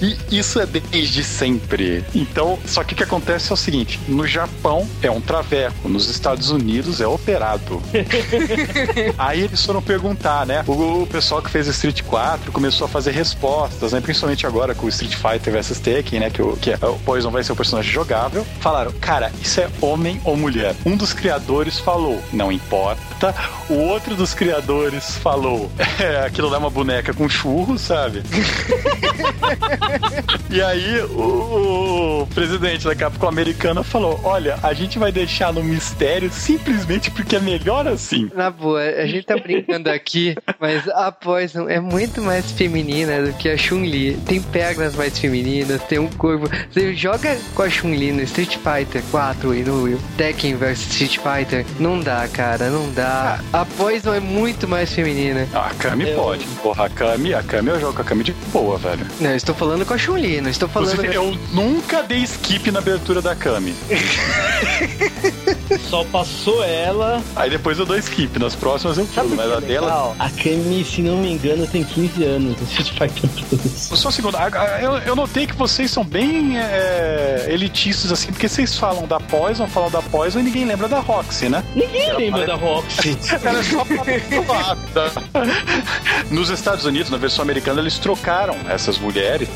[0.00, 2.04] E isso é desde sempre.
[2.14, 6.08] Então, só que o que acontece é o seguinte, no Japão é um traveco, nos
[6.08, 7.82] Estados Unidos é operado.
[9.18, 10.64] aí eles foram perguntar, né?
[10.66, 14.00] O, o pessoal que fez Street 4 começou a fazer respostas, né?
[14.00, 16.30] Principalmente agora com o Street Fighter vs Tekken, né?
[16.30, 18.46] Que, o, que é- o Poison vai ser o personagem jogável.
[18.60, 20.74] Falaram, cara, isso é homem ou mulher?
[20.84, 23.34] Um dos criadores falou, não importa.
[23.68, 28.22] O outro dos criadores falou, é, aquilo lá é uma boneca com churro, sabe?
[30.50, 35.62] E aí o, o presidente da Capcom americana falou: Olha, a gente vai deixar no
[35.62, 38.30] mistério simplesmente porque é melhor assim.
[38.34, 43.32] Na boa, a gente tá brincando aqui, mas a Poison é muito mais feminina do
[43.34, 44.18] que a Chun-Li.
[44.26, 46.50] tem pernas mais femininas, tem um corpo.
[46.72, 51.64] Você joga com a Chun-Li no Street Fighter 4 e no Tekken vs Street Fighter,
[51.78, 53.38] não dá, cara, não dá.
[53.52, 55.46] A Poison é muito mais feminina.
[55.54, 56.44] Ah, a Kami Eu- pode.
[56.62, 59.06] Porra, a Kami, a Kami eu jogo com a Kami de boa, velho.
[59.20, 60.92] Não, eu estou falando com a Chun-Li, não estou falando.
[60.94, 63.72] Inclusive, eu nunca dei skip na abertura da Kami.
[65.88, 67.22] Só passou ela.
[67.36, 68.38] Aí depois eu dou skip.
[68.38, 70.14] Nas próximas eu pulo, mas é a dela.
[70.18, 73.98] A Kami, se não me engano, tem 15 anos no Street Fighter Plus.
[73.98, 74.36] Só um segundo,
[74.80, 79.66] eu, eu notei que vocês são bem é, elitistas, assim, porque vocês falam da Poison,
[79.66, 81.64] falam da Poison e ninguém lembra da Roxy, né?
[81.74, 83.16] Ninguém lembra da Roxy.
[83.44, 85.12] Ela é só patrocinada.
[86.30, 89.48] Nos Estados Unidos, na versão americana, eles trocaram essas mulheres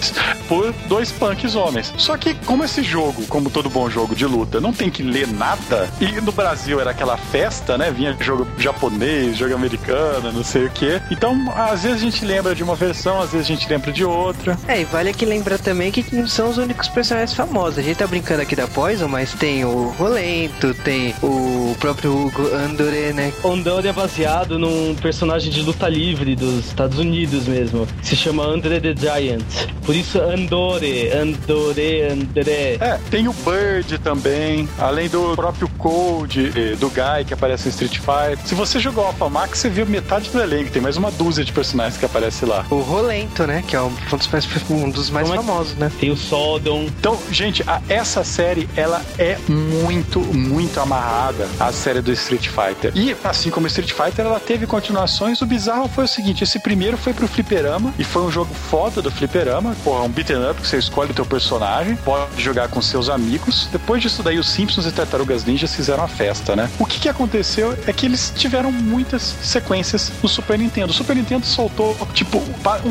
[0.48, 1.92] por dois punks homens.
[1.96, 5.28] Só que, como esse jogo, como todo bom jogo de luta, não tem que ler
[5.28, 7.90] nada, e no Brasil era aquela festa, né?
[7.90, 11.00] Vinha jogo japonês, jogo americano, não sei o quê.
[11.10, 14.04] Então, às vezes a gente lembra de uma versão, às vezes a gente lembra de
[14.04, 14.58] outra.
[14.66, 17.78] É, e vale aqui lembrar também que não são os únicos personagens famosos.
[17.78, 22.42] A gente tá brincando aqui da Poison, mas tem o Rolento, tem o próprio Hugo
[22.54, 23.32] Andore, né?
[23.42, 27.86] Ondore é baseado num personagem de luta livre dos Estados Unidos mesmo.
[28.02, 29.42] Se chama Andre the Giant.
[29.84, 32.76] Por isso Andore, Andore, André.
[32.80, 37.70] É, tem o Bird também, além do próprio Cold, eh, do Guy que aparece em
[37.70, 38.38] Street Fighter.
[38.44, 41.52] Se você jogou Alpha Max, você viu metade do elenco, tem mais uma dúzia de
[41.52, 42.64] personagens que aparece lá.
[42.70, 43.64] O Rolento, né?
[43.66, 45.90] Que é um dos mais, um dos mais é famosos, né?
[45.98, 46.84] Tem o Sodom.
[46.84, 52.92] Então, gente, a- essa série, ela é muito, muito amarrada à série do Street Fighter.
[52.94, 55.40] E, assim como Street Fighter, ela teve continuações.
[55.40, 59.00] O bizarro foi o seguinte, esse primeiro foi pro fliperama, e foi um jogo foda
[59.00, 59.76] do fliperama.
[59.84, 63.68] Porra, um beat'em up, que você escolhe o teu personagem, pode jogar com seus amigos.
[63.70, 66.68] Depois disso daí, os Simpsons e Tartarugas Ninjas fizeram a festa, né?
[66.78, 70.90] O que que aconteceu é que eles tiveram muitas sequências no Super Nintendo.
[70.90, 72.42] O Super Nintendo soltou, tipo,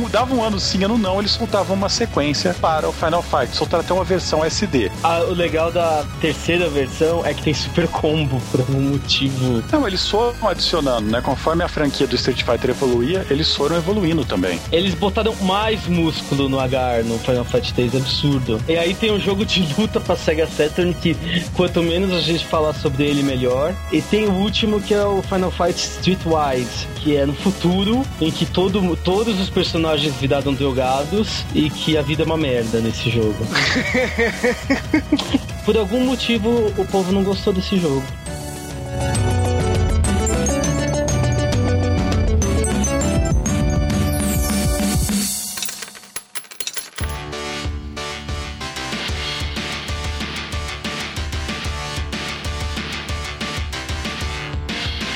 [0.10, 3.56] dava um ano sim, ano não, eles soltavam uma sequência para o Final Fight.
[3.56, 4.90] Soltaram até uma versão SD.
[5.04, 9.64] Ah, o legal da terceira versão é que tem super combo por algum motivo.
[9.72, 11.22] Não, eles foram adicionando, né?
[11.22, 14.60] Conforme a franquia do Street Fighter evoluía, eles foram evoluindo também.
[14.72, 18.62] Eles botaram mais músculo no Agar no Final Fight 3, absurdo.
[18.68, 21.16] E aí tem um jogo de luta pra Sega Saturn que
[21.54, 23.74] quanto menos a gente falar sobre ele, melhor.
[23.92, 28.32] E tem o último que é o Final Fight Streetwise, que é no futuro, em
[28.32, 33.10] que todo, todos os personagens viraram drogados e que a vida é uma merda nesse
[33.10, 33.38] jogo.
[35.66, 38.04] Por algum motivo o povo não gostou desse jogo.
[38.92, 39.21] Bye.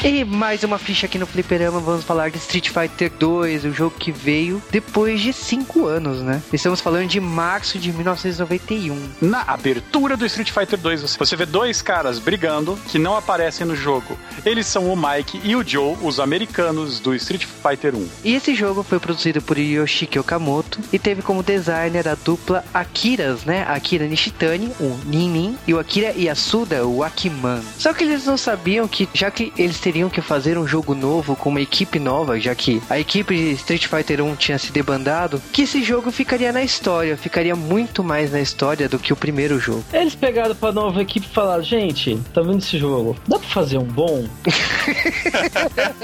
[0.07, 3.95] E mais uma ficha aqui no Fliperama, vamos falar de Street Fighter 2, o jogo
[3.97, 6.43] que veio depois de 5 anos, né?
[6.53, 8.95] Estamos falando de março de 1991.
[9.19, 13.75] Na abertura do Street Fighter 2, você vê dois caras brigando que não aparecem no
[13.75, 14.15] jogo.
[14.45, 18.07] Eles são o Mike e o Joe, os americanos do Street Fighter 1.
[18.23, 23.43] E esse jogo foi produzido por Yoshiki Okamoto e teve como designer a dupla Akiras,
[23.43, 23.65] né?
[23.67, 27.63] Akira Nishitani, o Ninin, e o Akira Yasuda, o Akiman.
[27.75, 31.35] Só que eles não sabiam que, já que eles teriam que fazer um jogo novo
[31.35, 35.41] com uma equipe nova, já que a equipe de Street Fighter 1 tinha se debandado,
[35.53, 39.57] que esse jogo ficaria na história, ficaria muito mais na história do que o primeiro
[39.57, 39.85] jogo.
[39.93, 43.15] Eles pegaram pra nova equipe e falaram: gente, tá vendo esse jogo?
[43.25, 44.25] Dá pra fazer um bom?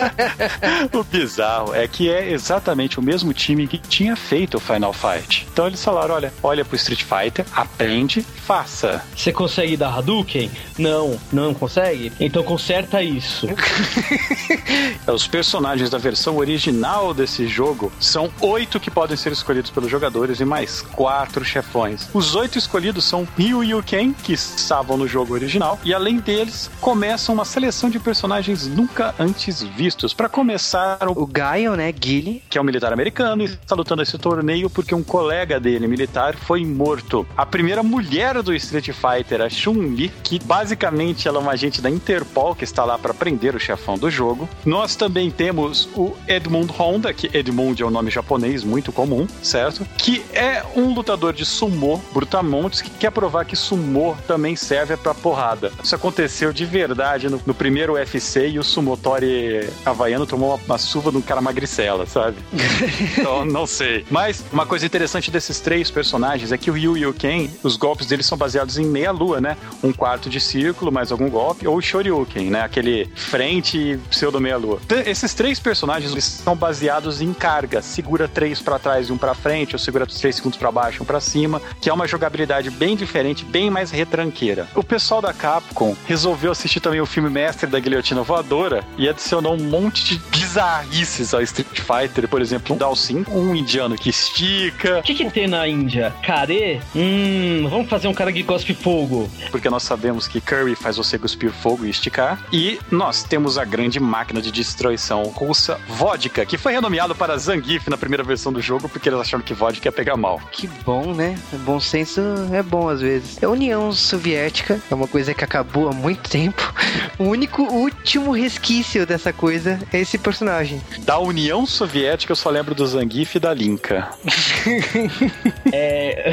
[0.94, 5.48] O bizarro é que é exatamente o mesmo time que tinha feito o Final Fight.
[5.52, 9.04] Então eles falaram: olha, olha pro Street Fighter, aprende, faça.
[9.16, 10.52] Você consegue dar Hadouken?
[10.78, 12.12] Não, não consegue?
[12.20, 13.48] Então conserta isso.
[15.08, 20.40] Os personagens da versão original desse jogo são oito que podem ser escolhidos pelos jogadores
[20.40, 22.10] e mais quatro chefões.
[22.14, 26.70] Os oito escolhidos são Ryu e Ken, que estavam no jogo original, e além deles,
[26.80, 30.14] começa uma seleção de personagens nunca antes vistos.
[30.14, 31.92] Para começar, o O Gaio, né?
[31.92, 32.44] Guile.
[32.50, 36.36] que é um militar americano, e está lutando esse torneio porque um colega dele, militar,
[36.36, 37.26] foi morto.
[37.36, 41.90] A primeira mulher do Street Fighter, a Chun-Li, que basicamente ela é uma agente da
[41.90, 44.50] Interpol que está lá para prender o chefão do jogo.
[44.66, 49.86] Nós também temos o Edmund Honda, que Edmund é um nome japonês muito comum, certo?
[49.98, 55.14] Que é um lutador de sumô, brutamontes, que quer provar que sumô também serve para
[55.14, 55.72] porrada.
[55.84, 60.78] Isso aconteceu de verdade no, no primeiro UFC e o sumotori havaiano tomou uma, uma
[60.78, 62.38] suva de um cara magricela, sabe?
[63.18, 64.06] então, não sei.
[64.10, 67.78] Mas uma coisa interessante desses três personagens é que o Ryu e o Ken, os
[67.78, 69.56] golpes deles são baseados em meia lua, né?
[69.84, 72.62] Um quarto de círculo, mais algum golpe, ou o Shoryuken, né?
[72.62, 74.80] Aquele friend Ascendente e Pseudo Meia Lua.
[75.06, 77.82] Esses três personagens eles são baseados em carga.
[77.82, 81.04] Segura três para trás e um para frente, ou segura três segundos para baixo e
[81.04, 84.68] um para cima, que é uma jogabilidade bem diferente, bem mais retranqueira.
[84.76, 89.54] O pessoal da Capcom resolveu assistir também o filme Mestre da Guilhotina Voadora e adicionou
[89.54, 95.00] um monte de bizarrices ao Street Fighter, por exemplo, um Dalsin, um indiano que estica.
[95.00, 96.14] O que, que tem na Índia?
[96.24, 96.82] Care?
[96.96, 99.30] Hum, vamos fazer um cara que cospe fogo.
[99.52, 102.44] Porque nós sabemos que Curry faz você cuspir fogo e esticar.
[102.52, 107.90] E nós temos a grande máquina de destruição russa, Vodka, que foi renomeado para Zangief
[107.90, 110.40] na primeira versão do jogo, porque eles acharam que vodka ia pegar mal.
[110.52, 111.38] Que bom, né?
[111.66, 112.22] Bom senso
[112.52, 113.44] é bom às vezes.
[113.44, 116.74] A União Soviética é uma coisa que acabou há muito tempo.
[117.18, 120.82] O único último resquício dessa coisa é esse personagem.
[121.00, 124.10] Da União Soviética eu só lembro do Zangief e da Linka.
[125.72, 126.32] é.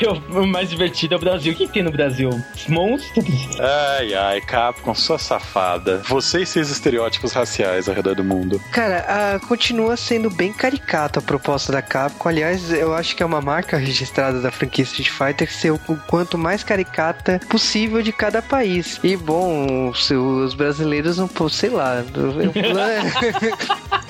[0.30, 1.52] o mais divertido é o Brasil.
[1.52, 2.30] O que tem no Brasil?
[2.68, 3.26] Monstros?
[3.58, 5.98] Ai, ai, Capcom, sua safada.
[6.08, 8.60] Você e seus estereótipos raciais ao redor do mundo.
[8.72, 12.28] Cara, a, continua sendo bem caricata a proposta da Capcom.
[12.28, 16.38] Aliás, eu acho que é uma marca registrada da franquia Street Fighter ser o quanto
[16.38, 19.00] mais caricata possível de cada país.
[19.02, 22.04] E bom, se os brasileiros não, sei lá.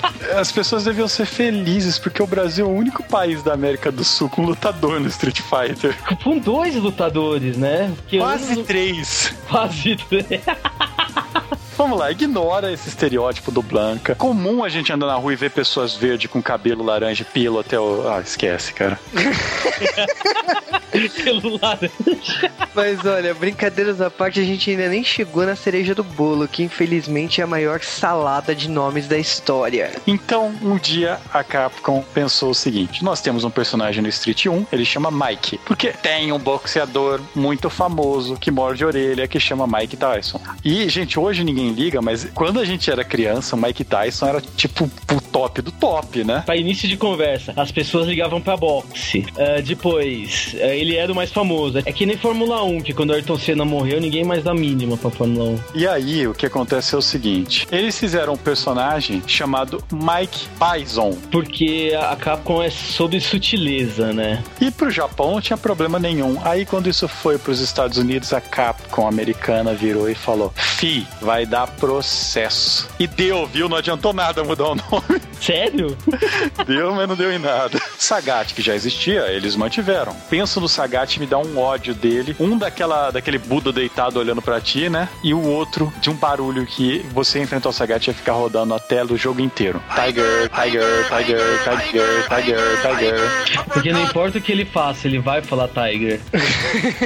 [0.37, 4.03] As pessoas deviam ser felizes porque o Brasil é o único país da América do
[4.03, 5.95] Sul com lutador no Street Fighter.
[6.23, 7.93] Com dois lutadores, né?
[8.07, 8.63] Que Quase eu...
[8.63, 9.33] três.
[9.47, 10.41] Quase três.
[11.77, 14.15] Vamos lá, ignora esse estereótipo do Blanca.
[14.15, 17.59] Comum a gente andar na rua e ver pessoas verdes com cabelo laranja e pelo
[17.59, 18.07] até o.
[18.07, 18.99] Ah, esquece, cara.
[21.23, 22.51] pelo laranja.
[22.75, 26.63] Mas olha, brincadeiras à parte, a gente ainda nem chegou na cereja do bolo, que
[26.63, 29.91] infelizmente é a maior salada de nomes da história.
[30.05, 34.67] Então, um dia a Capcom pensou o seguinte: nós temos um personagem no Street 1,
[34.71, 35.59] ele chama Mike.
[35.65, 40.41] Porque tem um boxeador muito famoso que morde a orelha que chama Mike Tyson.
[40.63, 44.41] E, gente, hoje ninguém liga, mas quando a gente era criança, o Mike Tyson era
[44.41, 46.43] tipo o top do top, né?
[46.45, 49.19] Pra início de conversa, as pessoas ligavam pra boxe.
[49.19, 51.79] Uh, depois, uh, ele era o mais famoso.
[51.85, 55.09] É que nem Fórmula 1, que quando Ayrton Senna morreu, ninguém mais dá mínima pra
[55.09, 55.59] Fórmula 1.
[55.75, 61.17] E aí, o que acontece é o seguinte: eles fizeram um personagem chamado Mike Bison.
[61.31, 64.43] Porque a Capcom é sobre sutileza, né?
[64.59, 66.39] E pro Japão não tinha problema nenhum.
[66.43, 71.45] Aí, quando isso foi pros Estados Unidos, a Capcom americana virou e falou: Fi, vai
[71.51, 72.87] dar processo.
[72.97, 73.67] E deu, viu?
[73.67, 75.21] Não adiantou nada mudar o nome.
[75.41, 75.97] Sério?
[76.65, 77.77] Deu, mas não deu em nada.
[77.97, 80.15] Sagat, que já existia, eles mantiveram.
[80.29, 82.35] Penso no Sagat me dá um ódio dele.
[82.39, 85.09] Um daquela, daquele Buda deitado olhando para ti, né?
[85.21, 88.79] E o outro de um barulho que você enfrentar o Sagat ia ficar rodando a
[88.79, 89.83] tela o jogo inteiro.
[89.93, 93.65] Tiger, Tiger, Tiger, Tiger, Tiger, Tiger.
[93.73, 96.21] Porque não importa o que ele faça, ele vai falar Tiger.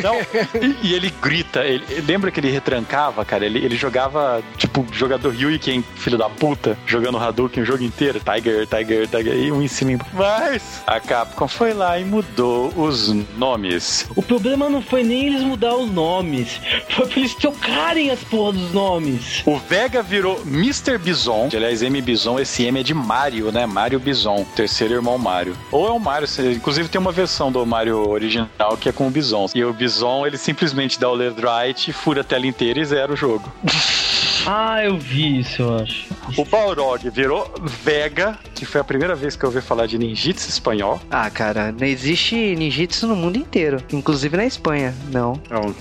[0.03, 0.15] Não,
[0.61, 1.61] e, e ele grita.
[1.63, 3.45] Ele, lembra que ele retrancava, cara?
[3.45, 8.19] Ele, ele jogava tipo, jogador Ryu quem filho da puta, jogando Hadouken o jogo inteiro.
[8.19, 10.05] Tiger, Tiger, Tiger, e um em cima.
[10.13, 14.07] Mas a Capcom foi lá e mudou os nomes.
[14.15, 16.59] O problema não foi nem eles mudar os nomes,
[16.89, 19.43] foi pra eles trocarem as porra dos nomes.
[19.45, 20.97] O Vega virou Mr.
[20.97, 21.49] Bison.
[21.53, 23.65] Aliás, M Bison, esse M é de Mario, né?
[23.65, 25.55] Mario Bison, terceiro irmão Mario.
[25.71, 29.11] Ou é o Mario, inclusive tem uma versão do Mario original que é com o
[29.11, 29.47] Bison.
[29.53, 33.13] E o Bison, ele simplesmente dá o left right, fura a tela inteira e zera
[33.13, 33.51] o jogo.
[34.47, 36.14] Ah, eu vi isso, eu acho.
[36.37, 40.49] O Balrog virou Vega, que foi a primeira vez que eu ouvi falar de ninjitsu
[40.49, 40.99] espanhol.
[41.09, 45.39] Ah, cara, não existe ninjitsu no mundo inteiro, inclusive na Espanha, não.
[45.49, 45.75] Não.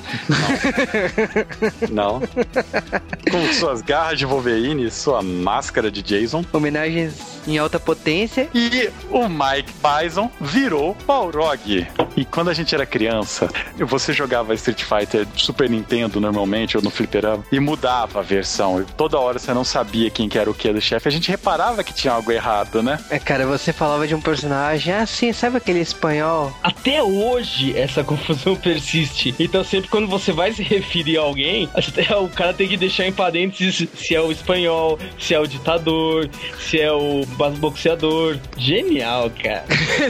[1.91, 2.21] Não.
[2.21, 2.21] não.
[3.31, 6.45] Com suas garras de Wolverine, sua máscara de Jason.
[6.53, 8.49] Homenagens em alta potência.
[8.55, 11.87] E o Mike Bison virou Balrog.
[12.17, 16.91] E quando a gente era criança, você jogava Street Fighter Super Nintendo normalmente, ou no
[16.91, 18.81] fliperama, e mudava a versão.
[18.81, 21.07] E toda hora você não sabia quem que era o que do chefe.
[21.07, 22.99] A gente reparava que tinha algo errado, né?
[23.09, 26.53] É, cara, você falava de um personagem assim, sabe aquele espanhol?
[26.61, 29.33] Até hoje essa confusão persiste.
[29.39, 31.69] Então sempre quando você vai se referir a alguém,
[32.21, 36.29] o cara tem que deixar em parênteses se é o espanhol, se é o ditador,
[36.59, 37.25] se é o
[37.61, 38.37] boxeador.
[38.57, 39.65] Genial, cara.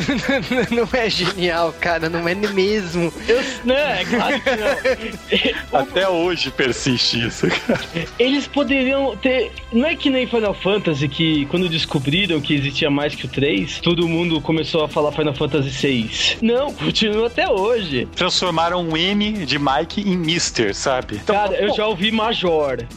[0.73, 3.13] não é genial, cara, não é mesmo.
[3.29, 5.81] Eu, não, é claro que não.
[5.81, 7.85] Até hoje persiste isso, cara.
[8.19, 9.53] Eles poderiam ter.
[9.71, 13.81] Não é que nem Final Fantasy que quando descobriram que existia mais que o 3,
[13.81, 16.37] todo mundo começou a falar Final Fantasy 6.
[16.41, 18.09] Não, continua até hoje.
[18.15, 21.17] Transformaram o M de Mike em Mister, sabe?
[21.17, 22.79] Então, cara, eu já ouvi Major.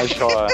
[0.00, 0.48] Major.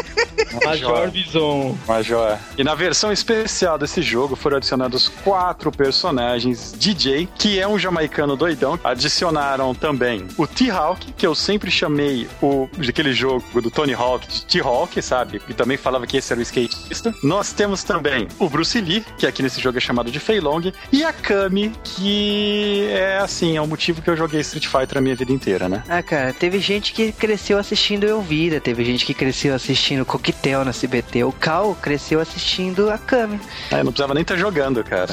[0.65, 1.77] Major Bison.
[1.87, 2.39] Major.
[2.59, 6.75] E na versão especial desse jogo foram adicionados quatro personagens.
[6.77, 8.79] DJ, que é um jamaicano doidão.
[8.85, 14.45] Adicionaram também o T-Hawk, que eu sempre chamei o daquele jogo do Tony Hawk de
[14.45, 15.41] T-Hawk, sabe?
[15.49, 17.15] E também falava que esse era o skatista.
[17.23, 20.73] Nós temos também o Bruce Lee, que aqui nesse jogo é chamado de Fei Long,
[20.91, 25.01] e a Kami, que é assim, é o motivo que eu joguei Street Fighter a
[25.01, 25.85] minha vida inteira, né?
[25.89, 30.73] Ah, cara, teve gente que cresceu assistindo Elvira, teve gente que cresceu assistindo Coquetel na
[30.73, 31.23] CBT.
[31.23, 33.39] O Cal cresceu assistindo a Kami.
[33.71, 35.13] Ah, eu não precisava nem estar jogando, cara.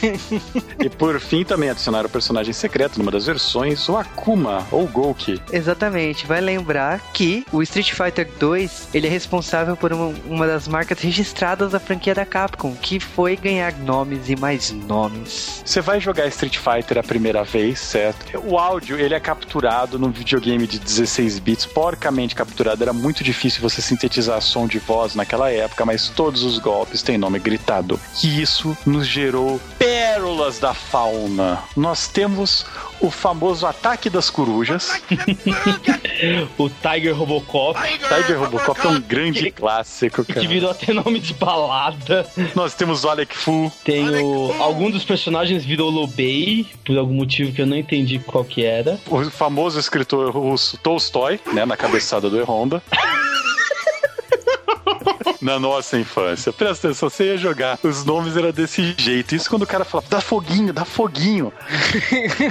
[0.80, 5.38] e por fim também adicionaram o personagem secreto numa das versões, o Akuma, ou Gouki.
[5.52, 10.68] Exatamente, vai lembrar que o Street Fighter 2 ele é responsável por uma, uma das
[10.68, 15.60] marcas registradas da franquia da Capcom, que foi ganhar nomes e mais nomes.
[15.64, 18.40] Você vai jogar Street Fighter a primeira vez, certo?
[18.44, 22.80] O áudio ele é capturado num videogame de 16 bits, porcamente capturado.
[22.80, 27.18] Era muito difícil você sintetizar som de voz naquela época, mas todos os golpes têm
[27.18, 27.98] nome gritado.
[28.22, 31.58] E isso nos gerou pérolas da fauna.
[31.76, 32.64] Nós temos
[33.02, 35.02] o famoso ataque das corujas.
[36.56, 37.78] o Tiger Robocop.
[37.82, 40.40] Tiger Robocop é um grande clássico, cara.
[40.40, 42.26] Que virou até nome de balada.
[42.54, 43.70] Nós temos o Alec Fu.
[43.84, 44.54] Tem o...
[44.60, 48.98] Algum dos personagens virou Lobei, por algum motivo que eu não entendi qual que era.
[49.08, 52.80] O famoso escritor russo Tolstói, né, na cabeçada do E-Honda.
[55.42, 56.52] na nossa infância.
[56.52, 59.34] Presta atenção, você ia jogar, os nomes eram desse jeito.
[59.34, 61.52] Isso quando o cara falava, dá foguinho, dá foguinho.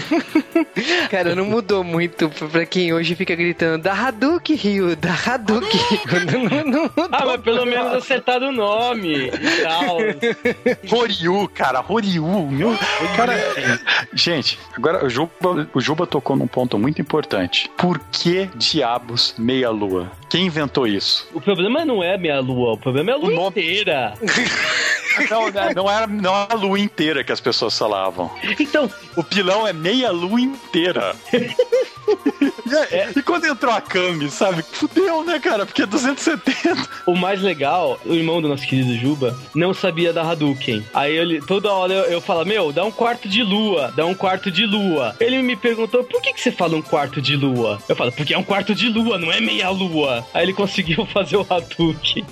[1.09, 5.79] cara, não mudou muito pra quem hoje fica gritando, da Hadouken, Rio, da Hadouken.
[6.31, 9.31] não, não, não ah, mas pelo menos acertaram o nome.
[10.87, 12.25] Roryu, cara, Roryu.
[12.51, 12.77] Meu,
[13.15, 13.33] cara,
[14.13, 17.71] gente, agora o Juba, o Juba tocou num ponto muito importante.
[17.77, 20.11] Por que diabos meia-lua?
[20.29, 21.27] Quem inventou isso?
[21.33, 23.47] O problema não é meia-lua, o problema é a lua nome...
[23.49, 24.13] inteira.
[25.29, 28.31] Não, né, não, era, não era a lua inteira que as pessoas falavam.
[28.57, 28.89] Então.
[29.13, 31.13] O pilão é meia lua inteira.
[31.33, 31.51] É.
[33.15, 34.63] E quando entrou a Kami, sabe?
[34.63, 35.65] Fudeu, né, cara?
[35.65, 36.87] Porque é 270.
[37.05, 40.85] O mais legal, o irmão do nosso querido Juba não sabia da Hadouken.
[40.93, 44.13] Aí ele, toda hora eu, eu falo, meu, dá um quarto de lua, dá um
[44.13, 45.15] quarto de lua.
[45.19, 47.81] Ele me perguntou, por que, que você fala um quarto de lua?
[47.89, 50.25] Eu falo, porque é um quarto de lua, não é meia lua.
[50.33, 52.25] Aí ele conseguiu fazer o Hadouken.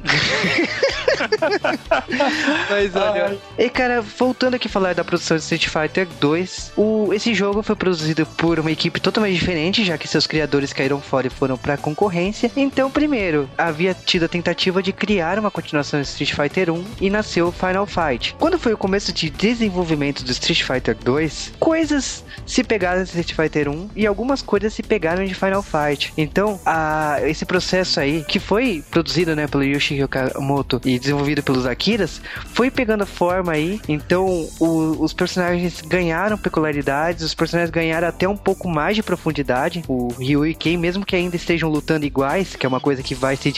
[2.70, 3.36] Mas olha.
[3.58, 7.62] E cara, voltando aqui a falar da produção de Street Fighter 2, o, esse jogo
[7.62, 11.56] foi produzido por uma equipe totalmente diferente, já que seus criadores caíram fora e foram
[11.56, 12.50] pra concorrência.
[12.56, 17.10] Então, primeiro, havia tido a tentativa de criar uma continuação de Street Fighter 1 e
[17.10, 18.34] nasceu Final Fight.
[18.38, 23.34] Quando foi o começo de desenvolvimento do Street Fighter 2, coisas se pegaram de Street
[23.34, 26.12] Fighter 1 e algumas coisas se pegaram de Final Fight.
[26.16, 31.66] Então, a, esse processo aí, que foi produzido né, pelo Yoshi Okamoto e desenvolvido pelos
[31.66, 32.20] Akiras,
[32.52, 33.80] foi pegando forma aí.
[33.88, 39.82] Então, o, os personagens ganharam peculiaridades, os personagens ganharam até um pouco mais de profundidade.
[39.88, 43.14] O Ryu e Ken, mesmo que ainda estejam lutando iguais, que é uma coisa que
[43.14, 43.52] vai se,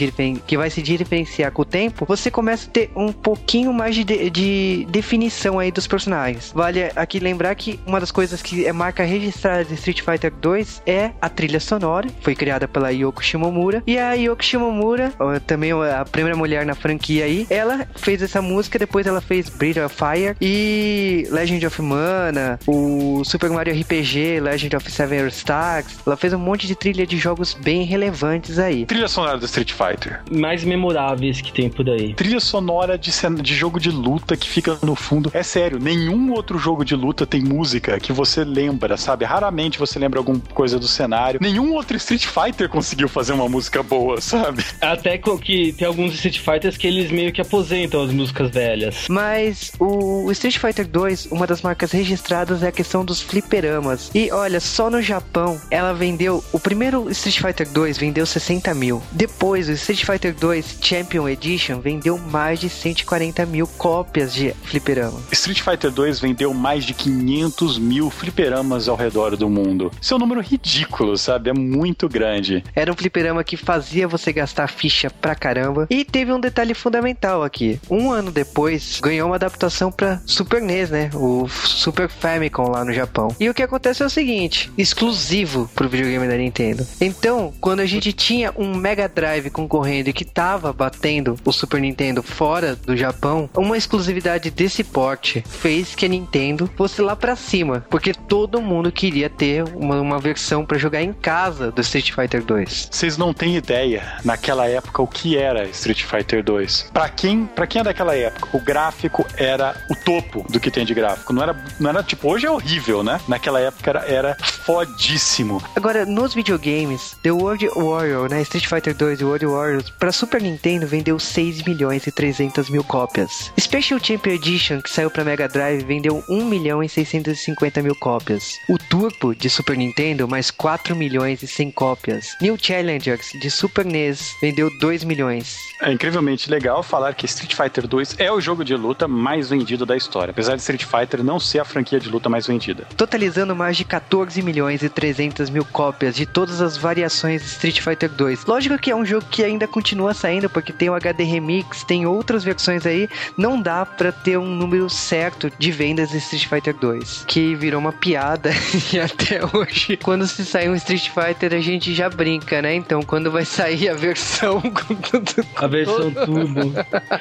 [0.47, 4.05] que vai se diferenciar com o tempo, você começa a ter um pouquinho mais de,
[4.05, 6.53] de, de definição aí dos personagens.
[6.55, 10.83] Vale aqui lembrar que uma das coisas que é marca registrada de Street Fighter 2
[10.87, 13.83] é a trilha sonora, foi criada pela Yoko Shimomura.
[13.87, 15.13] E a Yoko Shimomura,
[15.47, 19.79] também a primeira mulher na franquia aí, ela fez essa música, depois ela fez Breath
[19.79, 25.87] of Fire e Legend of Mana, o Super Mario RPG, Legend of Seven Stars.
[26.07, 28.87] Ela fez um monte de trilha de jogos bem relevantes aí.
[28.87, 30.21] Trilha sonora do Street Fighter.
[30.31, 32.15] Mais memoráveis que tem por aí.
[32.15, 33.11] Trilha sonora de,
[33.43, 35.33] de jogo de luta que fica no fundo.
[35.35, 39.25] É sério, nenhum outro jogo de luta tem música que você lembra, sabe?
[39.25, 41.41] Raramente você lembra alguma coisa do cenário.
[41.43, 44.65] Nenhum outro Street Fighter conseguiu fazer uma música boa, sabe?
[44.81, 49.07] Até que tem alguns Street Fighters que eles meio que aposentam as músicas velhas.
[49.09, 54.11] Mas o Street Fighter 2, uma das marcas registradas é a questão dos fliperamas.
[54.15, 56.45] E olha, só no Japão ela vendeu.
[56.53, 59.01] O primeiro Street Fighter 2 vendeu 60 mil.
[59.13, 65.21] Depois, o Street Fighter 2 Champion Edition vendeu mais de 140 mil cópias de fliperama.
[65.31, 69.93] Street Fighter 2 vendeu mais de 500 mil fliperamas ao redor do mundo.
[70.01, 71.51] Isso é um número ridículo, sabe?
[71.51, 72.65] É muito grande.
[72.75, 75.84] Era um fliperama que fazia você gastar ficha pra caramba.
[75.91, 77.81] E teve um detalhe fundamental aqui.
[77.91, 81.11] Um ano depois, ganhou uma adaptação para Super NES, né?
[81.15, 83.35] O Super Famicom lá no Japão.
[83.39, 86.87] E o que acontece é o seguinte: exclusivo pro videogame da Nintendo.
[87.01, 91.81] Então, quando a gente tinha um Mega Drive concorrendo e que tava batendo o Super
[91.81, 97.37] Nintendo fora do Japão, uma exclusividade desse porte fez que a Nintendo fosse lá para
[97.37, 102.13] cima, porque todo mundo queria ter uma, uma versão para jogar em casa do Street
[102.13, 102.89] Fighter 2.
[102.91, 106.91] Vocês não têm ideia naquela época o que era Street Fighter 2.
[106.93, 110.85] Para quem, para quem é daquela época, o gráfico era o topo do que tem
[110.85, 111.33] de gráfico.
[111.33, 113.21] Não era, não era tipo, hoje é horrível, né?
[113.29, 115.63] Naquela época era, era fodíssimo.
[115.77, 120.41] Agora, nos videogames, The World Warrior, né, Street Fighter 2 e World Warriors, para Super
[120.41, 123.53] Nintendo vendeu 6 milhões e 300 mil cópias.
[123.59, 128.59] Special Champion Edition, que saiu para Mega Drive, vendeu 1 milhão e 650 mil cópias.
[128.69, 132.37] O Turbo de Super Nintendo, mais 4 milhões e 100 cópias.
[132.41, 135.57] New Challengers de Super NES vendeu 2 milhões.
[135.85, 139.85] É incrivelmente legal falar que Street Fighter 2 é o jogo de luta mais vendido
[139.85, 142.87] da história, apesar de Street Fighter não ser a franquia de luta mais vendida.
[142.97, 147.81] Totalizando mais de 14 milhões e 300 mil cópias de todas as variações de Street
[147.83, 148.47] Fighter 2.
[148.47, 152.07] Lógico que é um jogo que ainda continua saindo, porque tem o HD Remix, tem
[152.07, 153.07] outras versões aí,
[153.37, 157.79] não dá para ter um número certo de vendas de Street Fighter 2, que virou
[157.79, 158.49] uma piada
[158.91, 162.75] e até hoje, quando se sair um Street Fighter, a gente já brinca, né?
[162.75, 165.47] Então, quando vai sair a versão com tudo.
[165.57, 166.73] A versão turbo.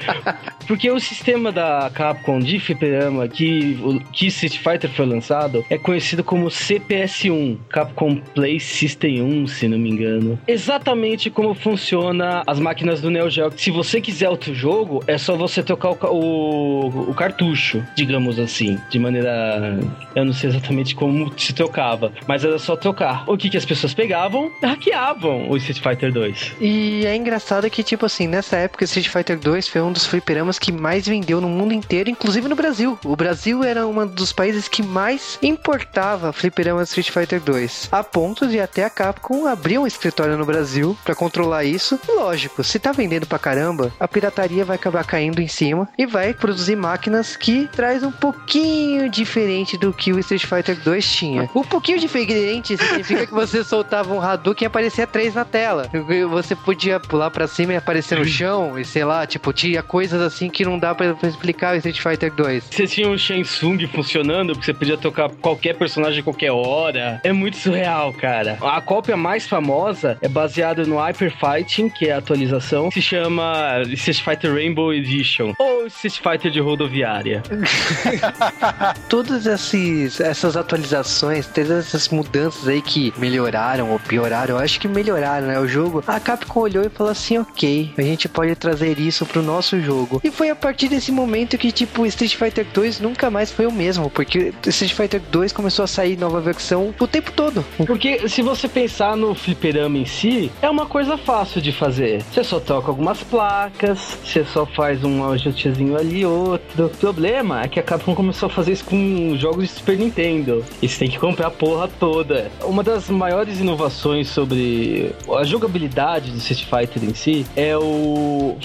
[0.67, 3.77] Porque o sistema da Capcom de fliperama que,
[4.11, 9.77] que Street Fighter foi lançado é conhecido como CPS-1, Capcom Play System 1, se não
[9.77, 10.39] me engano.
[10.47, 13.51] Exatamente como funciona as máquinas do Neo Geo.
[13.57, 18.79] Se você quiser outro jogo, é só você trocar o, o, o cartucho, digamos assim,
[18.89, 19.79] de maneira...
[20.15, 23.23] Eu não sei exatamente como se trocava, mas era só trocar.
[23.27, 24.51] O que, que as pessoas pegavam?
[24.61, 26.55] Hackeavam o Street Fighter 2.
[26.61, 30.57] E é engraçado que, tipo assim, nessa época, Street Fighter 2 foi um dos fliperamas
[30.57, 32.97] que mais vendeu no mundo inteiro, inclusive no Brasil.
[33.05, 38.47] O Brasil era um dos países que mais importava fliperamas Street Fighter 2, a ponto
[38.47, 41.99] de até a Capcom abrir um escritório no Brasil para controlar isso.
[42.07, 46.07] E lógico, se tá vendendo pra caramba, a pirataria vai acabar caindo em cima e
[46.07, 51.49] vai produzir máquinas que traz um pouquinho diferente do que o Street Fighter 2 tinha.
[51.63, 55.89] Um pouquinho diferente significa que você soltava um Hadouken e aparecia três na tela.
[56.29, 60.21] Você podia pular para cima e aparecer no chão, e sei lá, tipo, tinha coisas
[60.21, 62.63] assim que não dá pra explicar o Street Fighter 2.
[62.71, 67.19] Você tinha um Shang Tsung funcionando, porque você podia tocar qualquer personagem a qualquer hora.
[67.23, 68.57] É muito surreal, cara.
[68.61, 73.81] A cópia mais famosa é baseada no Hyper Fighting, que é a atualização, se chama
[73.89, 77.43] Street Fighter Rainbow Edition, ou Street Fighter de rodoviária.
[79.09, 84.87] Todas esses, essas atualizações, todas essas mudanças aí que melhoraram ou pioraram, eu acho que
[84.87, 85.59] melhoraram, né?
[85.59, 89.41] O jogo, a Capcom olhou e falou assim: ok, a gente pode trazer isso pro
[89.41, 90.21] nosso jogo.
[90.23, 93.71] E foi a partir desse momento que, tipo, Street Fighter 2 nunca mais foi o
[93.71, 97.63] mesmo, porque Street Fighter 2 começou a sair nova versão o tempo todo.
[97.85, 102.21] Porque se você pensar no fliperama em si, é uma coisa fácil de fazer.
[102.23, 106.85] Você só troca algumas placas, você só faz um ajustezinho ali outro.
[106.85, 110.63] O problema é que a Capcom começou a fazer isso com jogos de Super Nintendo.
[110.81, 112.51] E você tem que comprar a porra toda.
[112.63, 118.02] Uma das maiores inovações sobre a jogabilidade do Street Fighter em si é o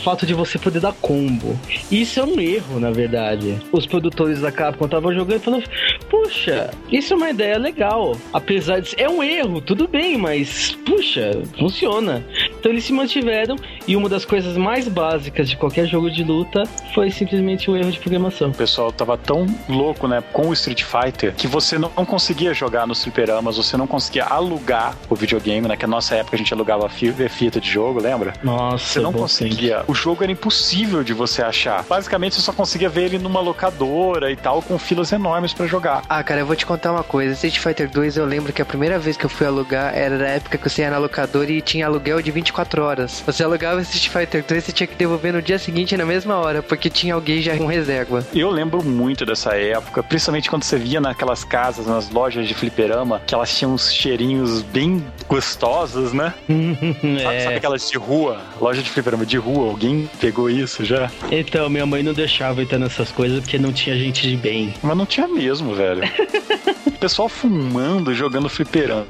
[0.03, 1.59] fato de você poder dar combo.
[1.91, 3.59] Isso é um erro, na verdade.
[3.73, 5.65] Os produtores da Capcom estavam jogando e falando:
[6.11, 8.17] Puxa, isso é uma ideia legal.
[8.33, 8.95] Apesar de.
[8.99, 10.77] É um erro, tudo bem, mas.
[10.85, 12.25] Puxa, funciona.
[12.59, 13.57] Então eles se mantiveram
[13.87, 17.91] e uma das coisas mais básicas de qualquer jogo de luta foi simplesmente um erro
[17.91, 18.51] de programação.
[18.51, 22.87] O pessoal tava tão louco, né, com o Street Fighter que você não conseguia jogar
[22.87, 25.67] nos fliperamas, você não conseguia alugar o videogame.
[25.69, 28.35] Naquela nossa época a gente alugava fita de jogo, lembra?
[28.43, 29.79] Nossa, você não conseguia.
[29.79, 29.93] Tempo.
[29.93, 31.85] O jogo era impossível de você achar.
[31.85, 36.03] Basicamente você só conseguia ver ele numa locadora e tal, com filas enormes para jogar.
[36.09, 37.33] Ah, cara, eu vou te contar uma coisa.
[37.33, 40.27] Street Fighter 2, eu lembro que a primeira vez que eu fui alugar era da
[40.27, 43.23] época que você ia na locadora e tinha aluguel de 24 horas.
[43.27, 46.63] Você alugava Street Fighter 2 e tinha que devolver no dia seguinte na mesma hora,
[46.63, 48.27] porque tinha alguém já com reserva.
[48.35, 53.21] Eu lembro muito dessa época, principalmente quando você via naquelas casas, nas lojas de fliperama,
[53.27, 56.35] que elas tinham uns cheirinhos bem gostosos, né?
[56.49, 57.23] é.
[57.23, 58.41] sabe, sabe aquelas de rua?
[58.61, 61.11] Loja de fliperama de rua, alguém pegou isso já?
[61.31, 64.75] Então, minha mãe não deixava entrar nessas coisas porque não tinha gente de bem.
[64.83, 66.03] Mas não tinha mesmo, velho.
[66.99, 69.07] pessoal fumando, jogando fliperama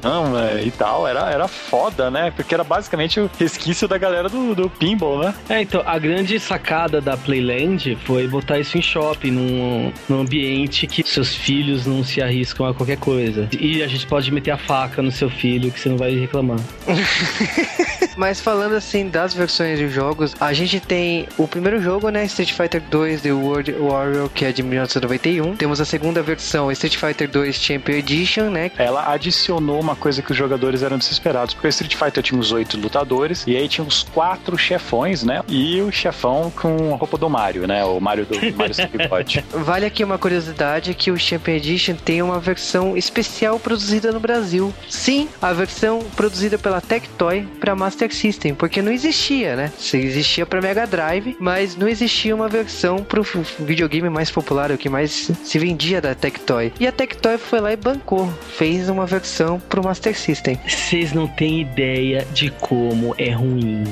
[0.64, 2.30] e tal, era, era foda, né?
[2.30, 5.34] Porque era basicamente o resquício da galera do, do pinball, né?
[5.48, 10.86] É, então, a grande sacada da Playland foi botar isso em shopping, num, num ambiente
[10.86, 13.48] que seus filhos não se arriscam a qualquer coisa.
[13.58, 16.58] E a gente pode meter a faca no seu filho que você não vai reclamar.
[18.16, 22.24] Mas falando assim das versões de jogos, a gente tem o primeiro jogo, né?
[22.24, 25.54] Street Fighter 2 The World Warrior, que é de 1991.
[25.54, 28.70] Temos a segunda versão, Street Fighter 2 Champion Edition, né?
[28.76, 32.52] Ela adicionou uma coisa que os jogadores eram desesperados, porque o Street Fighter tinha os
[32.52, 35.42] oito lutadores, e aí tinha os quatro chefões, né?
[35.48, 37.84] E o chefão com a roupa do Mario, né?
[37.84, 39.44] O Mario do Mario Bigode.
[39.50, 44.74] Vale aqui uma curiosidade que o Champion Edition tem uma versão especial produzida no Brasil.
[44.88, 49.72] Sim, a versão produzida pela Tectoy para Master System, porque não existia, né?
[49.92, 53.24] Existia para Mega Drive, mas não existia uma versão para o
[53.60, 56.72] videogame mais popular, o que mais se vendia da Tectoy.
[56.80, 60.58] E a Tectoy foi lá e bancou, fez uma versão pro Master System.
[60.66, 63.84] Vocês não têm ideia de como é ruim.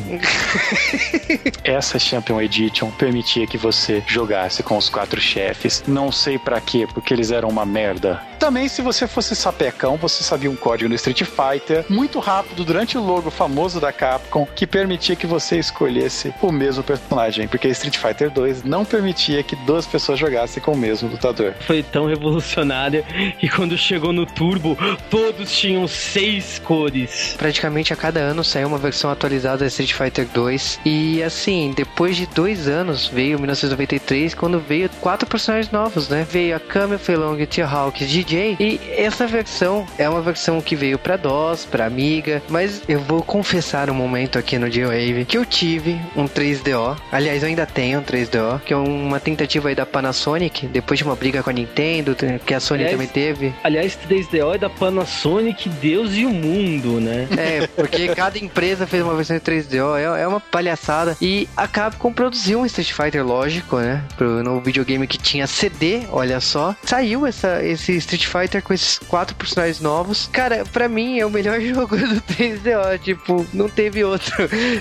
[1.65, 5.83] Essa Champion Edition permitia que você jogasse com os quatro chefes.
[5.87, 8.21] Não sei para quê, porque eles eram uma merda.
[8.39, 12.99] Também, se você fosse sapecão, você sabia um código no Street Fighter muito rápido durante
[12.99, 17.97] o logo famoso da Capcom que permitia que você escolhesse o mesmo personagem, porque Street
[17.97, 21.55] Fighter 2 não permitia que duas pessoas jogassem com o mesmo lutador.
[21.61, 23.05] Foi tão revolucionário
[23.39, 24.77] que quando chegou no Turbo,
[25.09, 27.35] todos tinham seis cores.
[27.39, 32.17] Praticamente a cada ano saiu uma versão atualizada da Street Fighter 2 e assim, depois
[32.17, 36.27] de dois anos, veio 1993, quando veio quatro personagens novos, né?
[36.31, 41.17] Veio a Kami, Felong, T-Hawk, DJ e essa versão é uma versão que veio para
[41.17, 45.99] DOS, para Amiga, mas eu vou confessar um momento aqui no G-Wave que eu tive
[46.15, 50.67] um 3DO, aliás eu ainda tenho um 3DO, que é uma tentativa aí da Panasonic,
[50.67, 53.55] depois de uma briga com a Nintendo, que a Sony aliás, também teve.
[53.63, 57.29] Aliás, 3DO é da Panasonic, Deus e o mundo, né?
[57.37, 61.17] É, porque cada empresa fez uma versão de 3DO, é, é uma palhaçada.
[61.21, 64.03] E a Capcom produziu um Street Fighter, lógico, né?
[64.17, 66.75] Pro novo videogame que tinha CD, olha só.
[66.83, 70.29] Saiu essa, esse Street Fighter com esses quatro personagens novos.
[70.33, 74.35] Cara, pra mim é o melhor jogo do 3DO, tipo, não teve outro.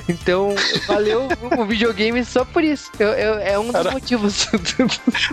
[0.07, 0.53] Então,
[0.87, 2.91] valeu o videogame só por isso.
[2.99, 3.91] Eu, eu, é um dos Cara.
[3.91, 4.47] motivos.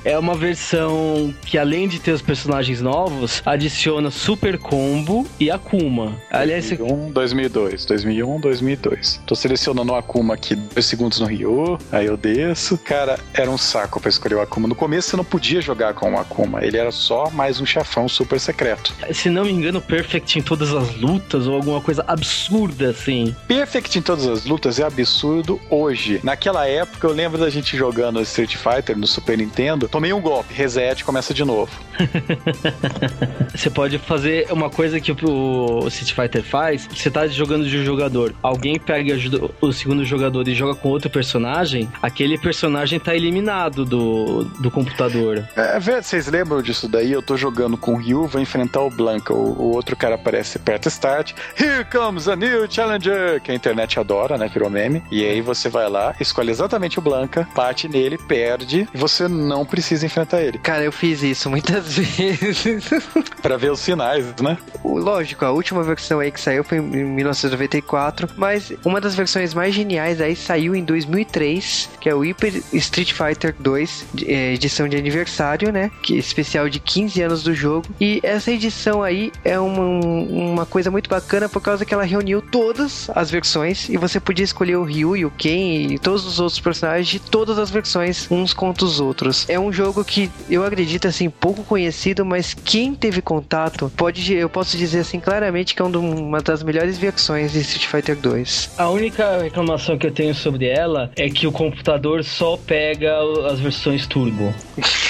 [0.04, 6.16] é uma versão que, além de ter os personagens novos, adiciona Super Combo e Akuma.
[6.30, 7.84] Aliás, 2001, 2002.
[7.86, 9.20] 2001, 2002.
[9.26, 12.78] Tô selecionando o Akuma aqui, dois segundos no Ryu, aí eu desço.
[12.78, 14.68] Cara, era um saco pra escolher o Akuma.
[14.68, 18.08] No começo você não podia jogar com o Akuma, ele era só mais um chefão
[18.08, 18.94] super secreto.
[19.12, 23.34] Se não me engano, Perfect em todas as lutas ou alguma coisa absurda assim.
[23.46, 26.20] Perfect em todas as lutas é absurdo hoje.
[26.22, 30.54] Naquela época eu lembro da gente jogando Street Fighter no Super Nintendo, tomei um golpe,
[30.54, 31.72] reset, começa de novo.
[33.54, 37.84] você pode fazer uma coisa que o Street Fighter faz, você tá jogando de um
[37.84, 39.14] jogador, alguém pega
[39.60, 45.46] o segundo jogador e joga com outro personagem, aquele personagem tá eliminado do, do computador.
[45.56, 47.12] É, vocês lembram disso daí?
[47.12, 50.58] Eu tô jogando com o Ryu, vou enfrentar o Blanca, o, o outro cara aparece
[50.58, 55.24] perto start, Here comes a new challenger, que a internet adora, né, virou meme, e
[55.24, 60.06] aí você vai lá, escolhe exatamente o Blanca, bate nele, perde, e você não precisa
[60.06, 60.58] enfrentar ele.
[60.58, 62.90] Cara, eu fiz isso muitas vezes.
[63.42, 64.56] pra ver os sinais, né?
[64.84, 69.74] Lógico, a última versão aí que saiu foi em 1994, mas uma das versões mais
[69.74, 74.96] geniais aí saiu em 2003, que é o Hyper Street Fighter 2, é, edição de
[74.96, 75.90] aniversário, né?
[76.02, 77.86] Que é especial de 15 anos do jogo.
[78.00, 82.42] E essa edição aí é uma, uma coisa muito bacana por causa que ela reuniu
[82.42, 86.40] todas as versões e você podia escolher o Ryu e o Ken e todos os
[86.40, 89.48] outros personagens de todas as versões uns contra os outros.
[89.48, 94.48] É um jogo que eu acredito assim pouco conhecido, mas quem teve contato pode eu
[94.48, 98.74] posso dizer assim claramente que é uma das melhores versões de Street Fighter 2.
[98.78, 103.12] A única reclamação que eu tenho sobre ela é que o computador só pega
[103.50, 104.54] as versões turbo.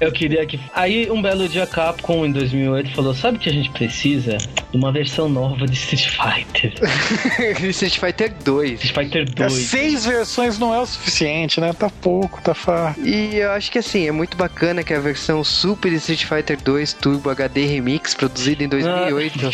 [0.00, 3.52] eu queria que aí um belo dia Capcom em 2008 falou: "Sabe o que a
[3.52, 4.38] gente precisa?
[4.72, 6.72] Uma versão nova de Street Fighter."
[7.70, 8.84] Street Fighter 2.
[8.84, 9.52] Street Fighter 2.
[9.52, 11.72] É, seis versões não é o suficiente, né?
[11.72, 13.06] Tá pouco, tá fácil.
[13.06, 16.92] E eu acho que assim, é muito bacana que a versão Super Street Fighter 2
[16.94, 19.46] Turbo HD Remix, produzida em 2008.
[19.46, 19.50] Ah,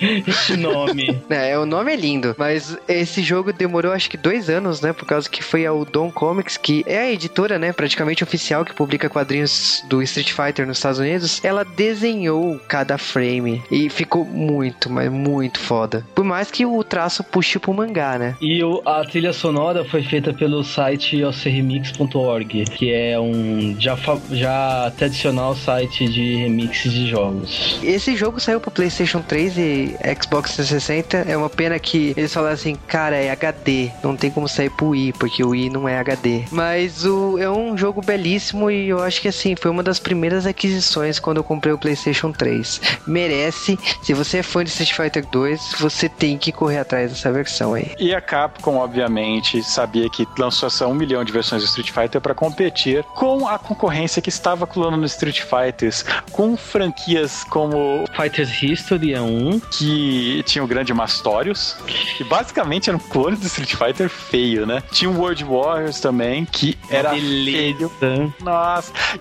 [0.26, 1.20] esse nome.
[1.28, 4.92] é, o nome é lindo, mas esse jogo demorou acho que dois anos, né?
[4.92, 7.72] Por causa que foi a Udon Comics, que é a editora, né?
[7.72, 11.40] Praticamente oficial que publica quadrinhos do Street Fighter nos Estados Unidos.
[11.44, 16.04] Ela desenhou cada frame e ficou muito, mas muito foda.
[16.14, 18.36] Por mais que o traço puxe pro mangá, né?
[18.40, 23.96] E o, a trilha sonora foi feita pelo site ocremix.org, que é um já,
[24.30, 27.78] já tradicional site de remixes de jogos.
[27.82, 31.18] Esse jogo saiu pro PlayStation 3 e Xbox 360.
[31.28, 34.88] É uma pena que eles falaram assim, cara, é HD, não tem como sair pro
[34.88, 36.44] Wii, porque o Wii não é HD.
[36.50, 40.46] Mas o, é um jogo belíssimo e eu acho que assim, foi uma das primeiras
[40.46, 42.80] aquisições quando eu comprei o PlayStation 3.
[43.06, 43.78] Merece.
[44.02, 47.74] Se você é fã de Street Fighter 2, você tem que correr atrás dessa versão
[47.74, 47.92] aí.
[47.98, 52.20] E a Capcom, obviamente, sabia que lançou essa um milhão de versões do Street Fighter
[52.20, 58.62] para competir com a concorrência que estava colando no Street Fighters, com franquias como Fighters
[58.62, 59.60] History é um.
[59.60, 61.76] que tinha o grande Mastorius,
[62.16, 64.82] que basicamente era um clone do Street Fighter feio, né?
[64.92, 67.90] Tinha o World Warriors também, que era feio.
[68.00, 68.34] Beleza.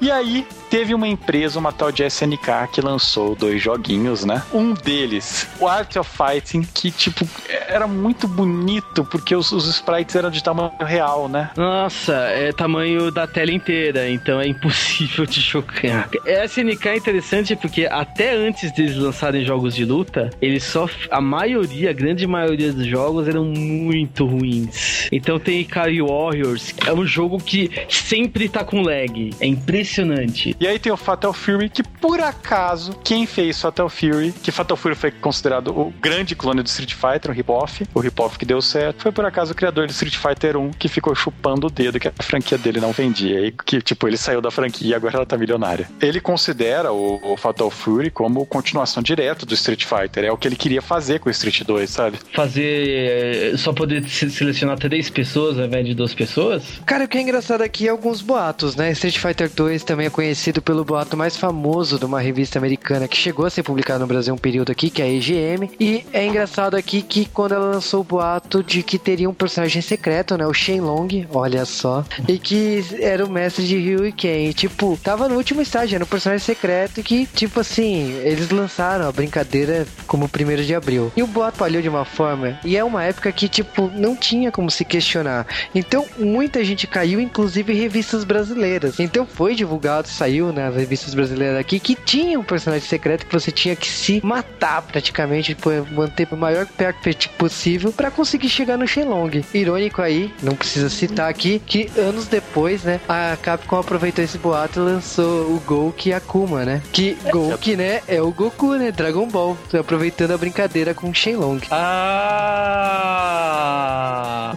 [0.02, 4.42] E aí teve uma empresa, uma tal de SNK, que lançou dois joguinhos, né?
[4.54, 7.28] Um deles, o Art of Fighting, que tipo
[7.68, 11.50] era muito bonito porque os, os sprites eram de tamanho real, né?
[11.56, 16.10] Nossa, é tamanho da tela inteira, então é impossível de chocar.
[16.26, 20.88] SNK é interessante porque até antes deles lançarem jogos de luta, eles só.
[21.10, 25.08] A maioria, a grande maioria dos jogos eram muito ruins.
[25.12, 29.30] Então tem Ikari Warriors, é um jogo que sempre tá com lag.
[29.42, 30.56] É impressionante.
[30.60, 34.78] E aí tem o Fatal Fury, que por acaso, quem fez Fatal Fury, que Fatal
[34.78, 38.62] Fury foi considerado o grande clone do Street Fighter, um rip-off, o rip-off que deu
[38.62, 42.00] certo, foi por acaso o criador do Street Fighter 1 que ficou chupando o dedo
[42.00, 43.42] que a franquia dele não vendia.
[43.48, 45.90] E que, tipo, ele saiu da franquia e agora ela tá milionária.
[46.02, 50.24] Ele considera o, o Fatal Fury como continuação direta do Street Fighter.
[50.24, 52.20] É o que ele queria fazer com o Street 2, sabe?
[52.34, 53.54] Fazer.
[53.54, 56.64] eh, Só poder se- selecionar três pessoas ao invés de duas pessoas?
[56.86, 58.92] Cara, o que é engraçado aqui é alguns boatos, né?
[58.92, 63.18] Street Fighter 2 também é conhecido pelo boato mais famoso de uma revista americana que
[63.18, 65.72] chegou a ser publicada no Brasil um período aqui, que é a EGM.
[65.80, 69.82] E é engraçado aqui que quando ela lançou o boato de que teria um personagem
[69.82, 70.46] secreto, né?
[70.46, 72.04] O Shenlong, olha só.
[72.28, 74.50] E que era o mestre de Ryu e Ken.
[74.50, 79.08] E, tipo, tava no último estágio, era um personagem secreto que, tipo assim, eles lançaram
[79.08, 81.12] a brincadeira como 1 de abril.
[81.16, 84.52] E o boato falhou de uma forma, e é uma época que, tipo, não tinha
[84.52, 85.46] como se questionar.
[85.74, 89.00] Então, muita gente caiu, inclusive revistas brasileiras.
[89.00, 93.52] Então, foi divulgado, saiu nas revistas brasileiras aqui, que tinha um personagem secreto que você
[93.52, 95.56] tinha que se matar praticamente,
[95.92, 99.44] manter o maior perto possível para conseguir chegar no Shenlong.
[99.54, 104.80] Irônico aí, não precisa citar aqui, que anos depois, né, a Capcom aproveitou esse boato
[104.80, 106.82] e lançou o Gouki Akuma, né?
[106.92, 108.92] Que Gouki, né, é o Goku, né?
[108.92, 111.62] Dragon Ball, aproveitando a brincadeira com o Shenlong.
[111.72, 113.02] Ah!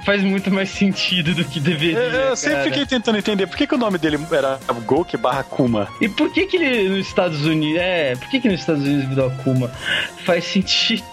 [0.04, 1.98] Faz muito mais sentido do que deveria.
[1.98, 2.70] Eu, eu sempre cara.
[2.70, 4.53] fiquei tentando entender por que, que o nome dele era
[4.86, 5.88] Gouki barra Kuma.
[6.00, 7.80] E por que que ele nos Estados Unidos.
[7.80, 9.70] É, por que que nos Estados Unidos virou Akuma?
[10.24, 11.04] Faz sentido.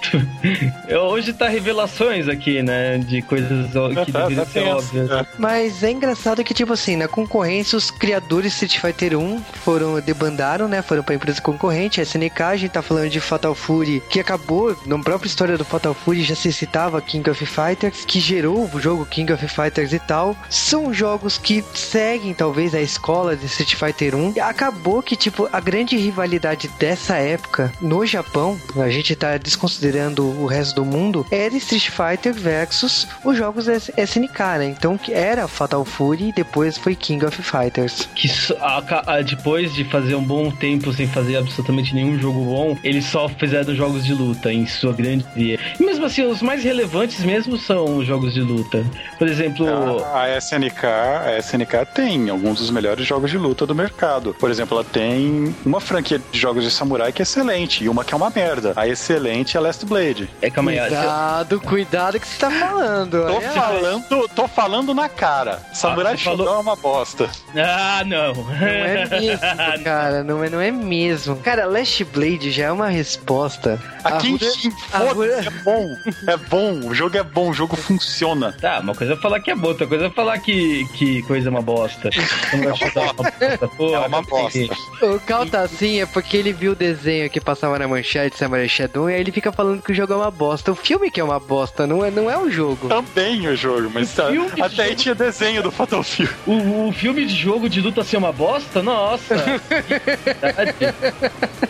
[1.10, 2.98] Hoje tá revelações aqui, né?
[2.98, 3.68] De coisas
[4.06, 4.78] que Tá, deveriam tá ser tenso.
[4.78, 5.12] óbvias.
[5.12, 5.26] É.
[5.38, 10.00] Mas é engraçado que, tipo assim, na concorrência, os criadores de Street Fighter 1 foram,
[10.02, 10.82] debandaram, né?
[10.82, 14.76] Foram pra empresa concorrente, a SNK, a gente tá falando de Fatal Fury, que acabou,
[14.86, 18.80] na própria história do Fatal Fury já se citava King of Fighters, que gerou o
[18.80, 20.36] jogo King of Fighters e tal.
[20.50, 24.34] São jogos que seguem, talvez, a escola de Street Fighter 1.
[24.36, 30.26] E acabou que, tipo, a grande rivalidade dessa época no Japão, a gente tá desconsiderando
[30.26, 34.66] o resto do mundo, era Street Fighter versus os jogos SNK, né?
[34.66, 38.08] Então que era Fatal Fury e depois foi King of Fighters.
[38.16, 38.28] Que
[38.60, 43.06] a- a- depois de fazer um bom tempo sem fazer absolutamente nenhum jogo bom, eles
[43.06, 45.60] só fizeram jogos de luta, em sua grande maioria.
[45.80, 48.84] E mesmo assim, os mais relevantes mesmo são os jogos de luta.
[49.18, 49.68] Por exemplo,
[50.14, 54.36] A, a SNK, a SNK tem alguns dos melhores jogos de luta do mercado.
[54.40, 58.04] Por exemplo, ela tem uma franquia de jogos de samurai que é excelente e uma
[58.04, 58.74] que é uma merda.
[58.76, 60.30] A excelente é Last Blade.
[60.42, 63.12] é calma aí, Cuidado, cuidado que você tá falando.
[63.26, 63.52] Tô olha.
[63.52, 65.60] falando, tô falando na cara.
[65.74, 67.30] Samurai Ah, você falou- Shodown é uma bosta.
[67.56, 68.34] Ah, não.
[68.34, 70.24] Não é mesmo, cara.
[70.24, 71.36] Não é, não é mesmo.
[71.38, 73.80] Cara, Last Blade já é uma resposta.
[74.04, 75.88] A Arruda- Kenshin, foda-se, é bom.
[76.28, 78.54] É bom, o jogo é bom, o jogo funciona.
[78.60, 81.50] Tá, uma coisa é falar que é boa, outra coisa é falar que, que coisa
[81.50, 82.10] é uma bosta.
[82.54, 83.11] Não
[83.92, 84.60] É uma bosta.
[85.02, 88.68] O Cal tá assim é porque ele viu o desenho que passava na manchete Samurai
[88.68, 90.72] Shadow e aí ele fica falando que o jogo é uma bosta.
[90.72, 92.88] O filme que é uma bosta, não é, não é o jogo.
[92.88, 96.30] Também o jogo, mas tá, filme de até aí tinha desenho do Fatal Fury.
[96.46, 98.82] O, o filme de jogo de luta ser uma bosta?
[98.82, 99.36] Nossa!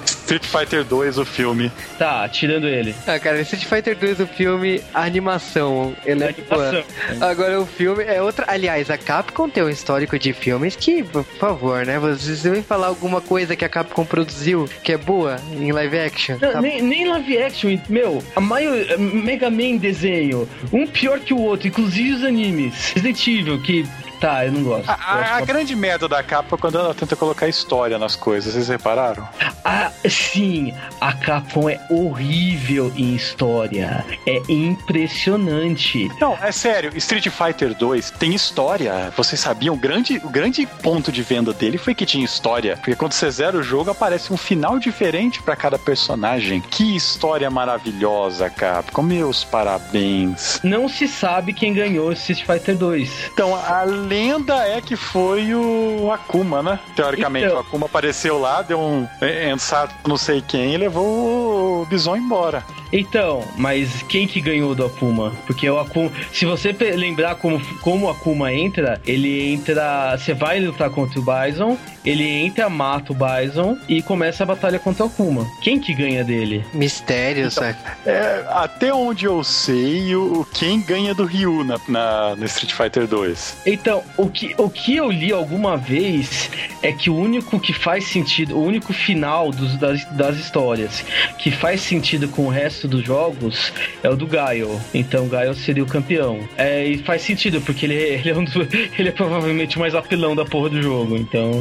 [0.06, 1.72] Street Fighter 2, o filme.
[1.98, 2.96] tá, tirando ele.
[3.06, 6.30] Ah, cara, Street Fighter 2, o filme, a animação, ele é.
[6.30, 6.84] Animação.
[7.20, 8.46] Agora o filme é outra.
[8.48, 11.98] Aliás, a Capcom tem um histórico de filmes que, por favor, né?
[12.00, 16.38] Vocês devem falar alguma coisa que a Capcom produziu que é boa em live action.
[16.42, 21.34] Não, Tá- nem, nem live action, meu, a maior Mega Man desenho, um pior que
[21.34, 22.92] o outro, inclusive os animes.
[22.94, 23.86] Resident Evil, que
[24.22, 24.88] Tá, eu não gosto.
[24.88, 28.54] A, a, a grande merda da capa é quando ela tenta colocar história nas coisas,
[28.54, 29.28] vocês repararam?
[29.66, 34.06] Ah, sim, a Capcom é horrível em história.
[34.28, 36.08] É impressionante.
[36.20, 39.12] Não, é sério, Street Fighter 2 tem história.
[39.18, 39.74] Vocês sabiam?
[39.74, 42.78] O grande, o grande ponto de venda dele foi que tinha história.
[42.78, 46.62] Porque quando você zera o jogo, aparece um final diferente para cada personagem.
[46.62, 49.02] Que história maravilhosa, Capcom.
[49.02, 50.60] Meus parabéns.
[50.64, 53.32] Não se sabe quem ganhou Street Fighter 2.
[53.34, 56.78] Então, a lenda é que foi o Akuma, né?
[56.98, 57.58] Teoricamente, então...
[57.58, 59.08] o Akuma apareceu lá, deu um
[59.54, 62.62] ensato não sei quem e levou o Bison embora.
[62.92, 65.32] Então, mas quem que ganhou do Akuma?
[65.48, 70.60] Porque o Akuma, se você lembrar como, como o Akuma entra, ele entra, você vai
[70.60, 75.08] lutar contra o Bison, ele entra, mata o Bison e começa a batalha contra o
[75.08, 75.48] Akuma.
[75.62, 76.66] Quem que ganha dele?
[76.74, 77.78] Mistério, então, sabe?
[78.06, 83.08] É, até onde eu sei, o, quem ganha do Ryu na, na, no Street Fighter
[83.08, 83.58] 2.
[83.66, 86.50] Então, o que, o que eu li alguma vez
[86.82, 91.04] é que o único que faz sentido, o único final dos, das, das histórias
[91.38, 93.72] que faz sentido com o resto resto dos jogos
[94.02, 94.80] é o do Gaio.
[94.94, 96.40] Então Gaio seria o campeão.
[96.58, 98.68] É, e faz sentido, porque ele, ele, é um do,
[98.98, 101.16] ele é provavelmente o mais apelão da porra do jogo.
[101.16, 101.52] Então.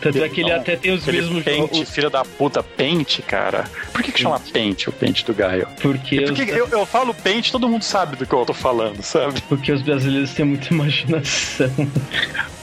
[0.00, 1.90] Tanto é que ele até tem os mesmos pente, jogos.
[1.90, 3.64] filho da puta, pente, cara.
[3.92, 5.66] Por que, que chama pente o pente do Gaio?
[5.80, 6.20] Porque.
[6.22, 6.48] porque os...
[6.50, 9.40] eu, eu falo pente, todo mundo sabe do que eu tô falando, sabe?
[9.42, 11.70] Porque os brasileiros têm muita imaginação.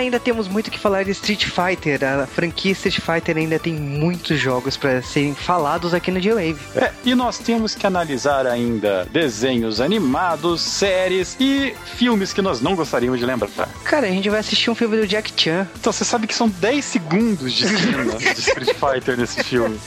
[0.00, 2.02] ainda temos muito que falar de Street Fighter.
[2.04, 6.58] A franquia Street Fighter ainda tem muitos jogos para serem falados aqui no G-Wave.
[6.74, 12.74] É, e nós temos que analisar ainda desenhos animados, séries e filmes que nós não
[12.74, 13.50] gostaríamos de lembrar.
[13.84, 15.66] Cara, a gente vai assistir um filme do Jack Chan.
[15.78, 19.78] Então você sabe que são 10 segundos de cena de Street Fighter nesse filme.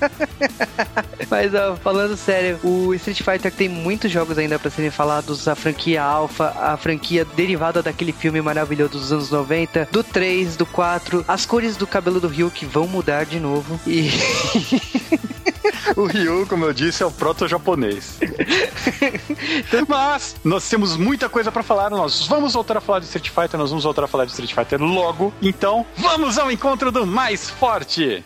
[1.28, 5.48] Mas ó, falando sério, o Street Fighter tem muitos jogos ainda para serem falados.
[5.48, 9.55] A franquia Alpha, a franquia derivada daquele filme maravilhoso dos anos 90,
[9.90, 13.80] do 3, do 4, as cores do cabelo do Ryu que vão mudar de novo.
[13.86, 14.10] E.
[15.96, 18.18] o Ryu, como eu disse, é o proto-japonês.
[19.88, 21.90] Mas nós temos muita coisa para falar.
[21.90, 24.52] Nós vamos voltar a falar de Street Fighter, nós vamos voltar a falar de Street
[24.52, 25.32] Fighter logo.
[25.40, 28.24] Então, vamos ao encontro do mais forte!